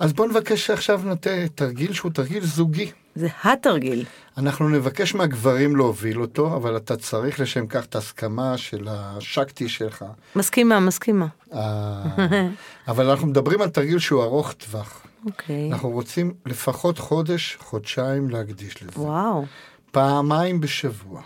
[0.00, 2.90] אז בואו נבקש עכשיו נותן תרגיל שהוא תרגיל זוגי.
[3.14, 4.04] זה התרגיל.
[4.38, 10.04] אנחנו נבקש מהגברים להוביל אותו, אבל אתה צריך לשם כך את ההסכמה של השקטי שלך.
[10.36, 11.26] מסכימה, מסכימה.
[11.52, 12.02] אה,
[12.88, 15.02] אבל אנחנו מדברים על תרגיל שהוא ארוך טווח.
[15.26, 15.72] אוקיי.
[15.72, 19.00] אנחנו רוצים לפחות חודש, חודשיים להקדיש לזה.
[19.00, 19.44] וואו.
[19.90, 21.22] פעמיים בשבוע.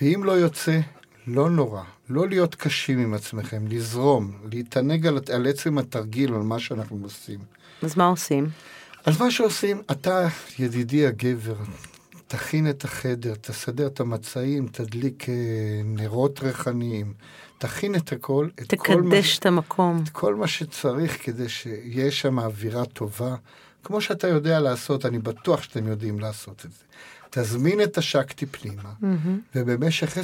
[0.00, 0.80] ואם לא יוצא,
[1.26, 1.82] לא נורא.
[2.08, 7.38] לא להיות קשים עם עצמכם, לזרום, להתענג על, על עצם התרגיל, על מה שאנחנו עושים.
[7.82, 8.48] אז מה עושים?
[9.06, 11.56] אז מה שעושים, אתה, ידידי הגבר,
[12.26, 15.34] תכין את החדר, תסדר את המצעים, תדליק אה,
[15.84, 17.12] נרות ריחניים,
[17.58, 20.02] תכין את הכל, את כל מה, תקדש את המקום.
[20.04, 23.34] את כל מה שצריך כדי שיהיה שם אווירה טובה,
[23.84, 26.84] כמו שאתה יודע לעשות, אני בטוח שאתם יודעים לעשות את זה.
[27.30, 28.92] תזמין את השקטי פנימה,
[29.54, 30.18] ובמשך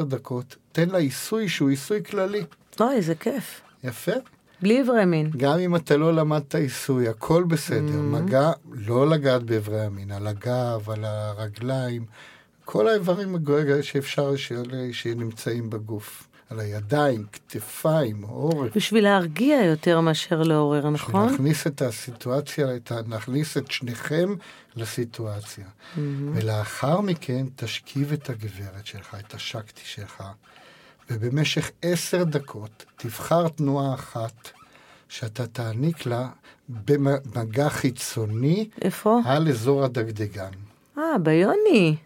[0.00, 2.44] 10-12 דקות תן לה עיסוי שהוא עיסוי כללי.
[2.80, 3.60] אוי, איזה כיף.
[3.84, 4.12] יפה.
[4.62, 5.30] בלי אברי מין.
[5.36, 8.00] גם אם אתה לא למדת עיסוי, הכל בסדר.
[8.00, 12.04] מגע, לא לגעת באיברי המין, על הגב, על הרגליים,
[12.64, 13.36] כל האיברים
[13.82, 14.34] שאפשר
[14.92, 16.26] שנמצאים בגוף.
[16.50, 18.76] על הידיים, כתפיים, עורף.
[18.76, 21.30] בשביל להרגיע יותר מאשר לעורר, נכון?
[21.30, 24.34] להכניס את הסיטואציה, את ה- להכניס את שניכם
[24.76, 25.64] לסיטואציה.
[26.34, 30.22] ולאחר מכן תשכיב את הגברת שלך, את השקטי שלך,
[31.10, 34.48] ובמשך עשר דקות תבחר תנועה אחת
[35.08, 36.28] שאתה תעניק לה
[36.68, 39.20] במגע חיצוני איפה?
[39.24, 40.50] על אזור הדגדגן.
[40.98, 41.96] אה, ביוני.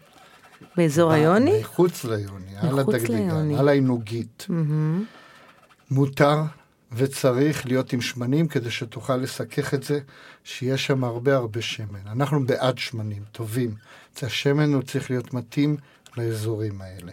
[0.77, 1.59] באזור היוני?
[1.59, 3.55] מחוץ ליוני, על הדגדגן.
[3.55, 4.45] על העינוגית.
[4.49, 5.05] מהמם.
[5.91, 6.41] מותר
[6.91, 9.99] וצריך להיות עם שמנים כדי שתוכל לסכך את זה,
[10.43, 12.07] שיש שם הרבה הרבה שמן.
[12.11, 13.75] אנחנו בעד שמנים, טובים.
[14.21, 15.77] השמן הוא צריך להיות מתאים
[16.17, 17.11] לאזורים האלה.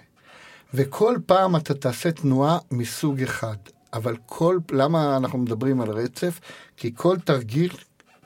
[0.75, 3.57] וכל פעם אתה תעשה תנועה מסוג אחד.
[3.93, 6.41] אבל כל, למה אנחנו מדברים על רצף?
[6.77, 7.73] כי כל תרגיל,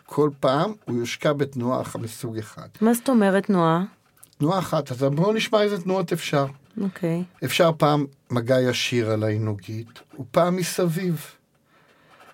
[0.06, 2.68] כל פעם, הוא יושקע בתנועה מסוג אחד.
[2.80, 3.84] מה זאת אומרת תנועה?
[4.38, 6.46] תנועה אחת, אז בואו נשמע איזה תנועות אפשר.
[6.80, 7.22] אוקיי.
[7.44, 11.26] אפשר פעם מגע ישיר על העינוגית, ופעם מסביב.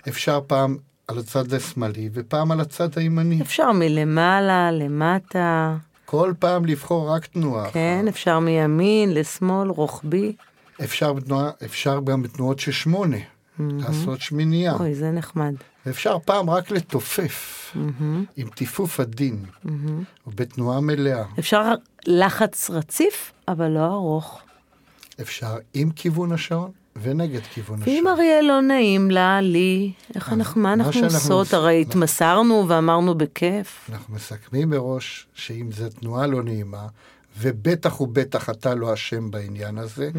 [0.09, 0.77] אפשר פעם
[1.09, 3.43] על הצד השמאלי, ופעם על הצד הימני.
[3.43, 7.71] אפשר מלמעלה, למטה, כל פעם לבחור רק תנועה.
[7.71, 10.37] כן, אפשר מימין, לשמאל, רוחבי.
[10.85, 13.17] אפשר, בתנועה, אפשר גם בתנועות של שמונה,
[13.59, 14.75] לעשות שמינייה.
[14.75, 15.55] אוי, זה נחמד.
[15.87, 17.59] ואפשר פעם רק לתופף,
[18.37, 19.45] עם טיפוף עדין,
[20.27, 21.25] ובתנועה מלאה.
[21.39, 21.73] אפשר
[22.07, 24.41] לחץ רציף, אבל לא ארוך.
[25.21, 26.71] אפשר עם כיוון השעון
[27.03, 27.97] ונגד כיוון השעון.
[27.97, 31.31] ואם אריאל לא נעים לה, לי, איך אנחנו, מה אנחנו עושות?
[31.31, 33.91] עושים- הרי התמסרנו ואמרנו בכיף.
[33.93, 36.87] אנחנו מסכמים מראש שאם זו תנועה לא נעימה,
[37.39, 40.11] ובטח ובטח אתה לא אשם בעניין הזה,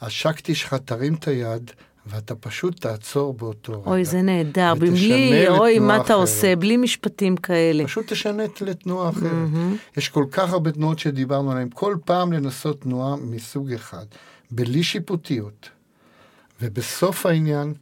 [0.00, 1.70] השקטי שלך תרים את היד,
[2.08, 3.90] ואתה פשוט תעצור באותו רגע.
[3.90, 4.74] אוי, זה נהדר.
[4.74, 6.16] בלי, אוי, מה אתה אחרת.
[6.16, 6.56] עושה?
[6.56, 7.84] בלי משפטים כאלה.
[7.84, 9.48] פשוט תשנה לתנועה אחרת.
[9.96, 14.04] יש כל כך הרבה תנועות שדיברנו עליהן, כל פעם לנסות תנועה מסוג אחד,
[14.50, 15.68] בלי שיפוטיות.
[16.62, 17.74] ובסוף העניין,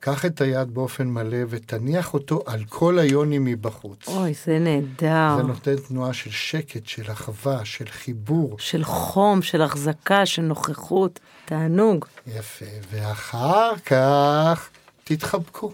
[0.00, 4.08] קח את היד באופן מלא ותניח אותו על כל היוני מבחוץ.
[4.08, 5.36] אוי, זה נהדר.
[5.36, 8.56] זה נותן תנועה של שקט, של אחווה, של חיבור.
[8.58, 11.20] של חום, של החזקה, של נוכחות.
[11.44, 12.04] תענוג.
[12.26, 12.64] יפה.
[12.90, 14.70] ואחר כך
[15.04, 15.72] תתחבקו.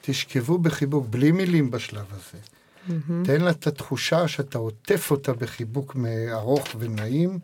[0.00, 2.38] תשכבו בחיבוק, בלי מילים בשלב הזה.
[3.24, 5.96] תן לה את התחושה שאתה עוטף אותה בחיבוק
[6.32, 7.38] ארוך ונעים,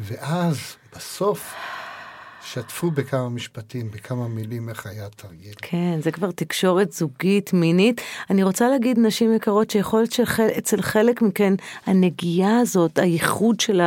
[0.00, 0.56] ואז,
[0.96, 1.54] בסוף,
[2.52, 5.54] שתפו בכמה משפטים, בכמה מילים איך היה התרגיל.
[5.62, 8.00] כן, זה כבר תקשורת זוגית, מינית.
[8.30, 11.54] אני רוצה להגיד, נשים יקרות, שיכול להיות שאצל חלק מכן,
[11.86, 13.80] הנגיעה הזאת, הייחוד של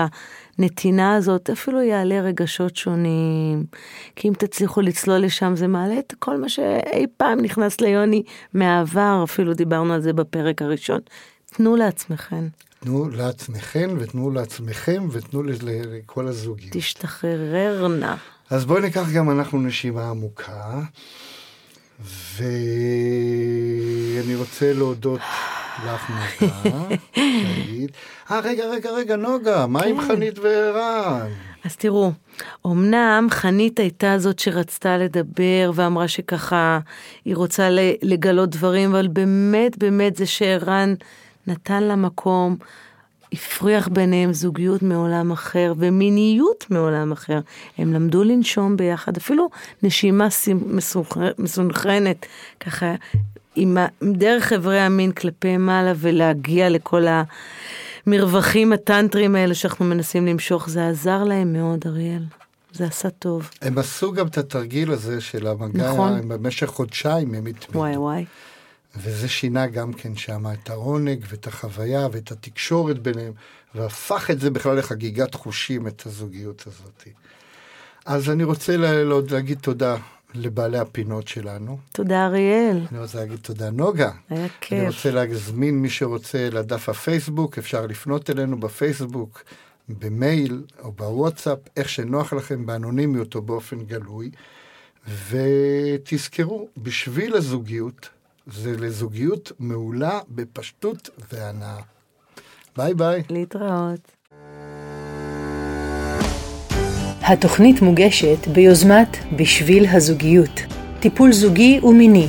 [0.57, 3.65] הנתינה הזאת, אפילו יעלה רגשות שונים.
[4.15, 9.21] כי אם תצליחו לצלול לשם, זה מעלה את כל מה שאי פעם נכנס ליוני מהעבר,
[9.23, 10.99] אפילו דיברנו על זה בפרק הראשון.
[11.45, 12.45] תנו לעצמכן,
[12.79, 16.69] תנו לעצמכם ותנו לעצמכם ותנו לכל הזוגים.
[16.71, 18.15] תשתחררנה.
[18.49, 20.79] אז בואי ניקח גם אנחנו נשימה עמוקה.
[22.35, 22.45] ואני
[24.35, 25.19] רוצה להודות
[25.85, 26.87] לך נוגה.
[28.31, 31.29] אה, רגע, רגע, רגע, נוגה, מה עם חנית וערן?
[31.65, 32.11] אז תראו,
[32.65, 36.79] אמנם חנית הייתה זאת שרצתה לדבר ואמרה שככה
[37.25, 37.69] היא רוצה
[38.01, 40.93] לגלות דברים, אבל באמת באמת זה שערן
[41.47, 42.55] נתן לה מקום,
[43.33, 47.39] הפריח ביניהם זוגיות מעולם אחר ומיניות מעולם אחר.
[47.77, 49.49] הם למדו לנשום ביחד, אפילו
[49.83, 50.27] נשימה
[51.37, 52.25] מסונכרנת,
[52.59, 52.95] ככה
[53.55, 57.05] עם דרך אברי המין כלפי מעלה ולהגיע לכל
[58.07, 62.23] המרווחים הטנטרים האלה שאנחנו מנסים למשוך, זה עזר להם מאוד, אריאל.
[62.73, 63.49] זה עשה טוב.
[63.61, 66.27] הם עשו גם את התרגיל הזה של המגע, נכון.
[66.27, 67.79] במשך חודשיים הם התמידו.
[67.79, 68.25] וואי וואי.
[68.95, 73.33] וזה שינה גם כן שם את העונג ואת החוויה ואת התקשורת ביניהם,
[73.75, 77.03] והפך את זה בכלל לחגיגת חושים, את הזוגיות הזאת.
[78.05, 79.95] אז אני רוצה לה, להגיד תודה
[80.33, 81.77] לבעלי הפינות שלנו.
[81.91, 82.85] תודה אריאל.
[82.91, 84.11] אני רוצה להגיד תודה נוגה.
[84.29, 84.79] היה כיף.
[84.79, 89.43] אני רוצה להזמין מי שרוצה לדף הפייסבוק, אפשר לפנות אלינו בפייסבוק,
[89.89, 94.31] במייל או בוואטסאפ, איך שנוח לכם, באנונימיות או באופן גלוי.
[95.29, 98.09] ותזכרו, בשביל הזוגיות,
[98.53, 101.77] זה לזוגיות מעולה בפשטות והנאה.
[102.77, 103.23] ביי ביי.
[103.29, 104.11] להתראות.
[107.21, 110.61] התוכנית מוגשת ביוזמת בשביל הזוגיות,
[110.99, 112.27] טיפול זוגי ומיני,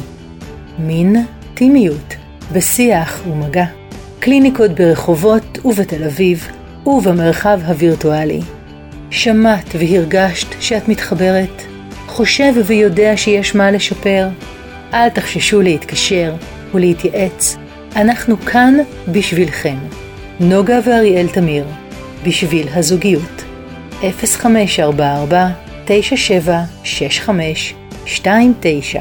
[0.79, 1.17] מין,
[1.55, 2.15] טימיות,
[2.53, 3.65] בשיח ומגע,
[4.19, 6.49] קליניקות ברחובות ובתל אביב
[6.87, 8.41] ובמרחב הווירטואלי.
[9.11, 11.63] שמעת והרגשת שאת מתחברת?
[12.07, 14.29] חושב ויודע שיש מה לשפר?
[14.95, 16.35] אל תחששו להתקשר
[16.75, 17.57] ולהתייעץ,
[17.97, 18.75] אנחנו כאן
[19.09, 19.77] בשבילכם.
[20.41, 21.65] נוגה ואריאל תמיר,
[22.27, 23.45] בשביל הזוגיות.
[24.01, 25.49] 0544
[25.85, 27.75] 9765
[28.07, 29.01] 29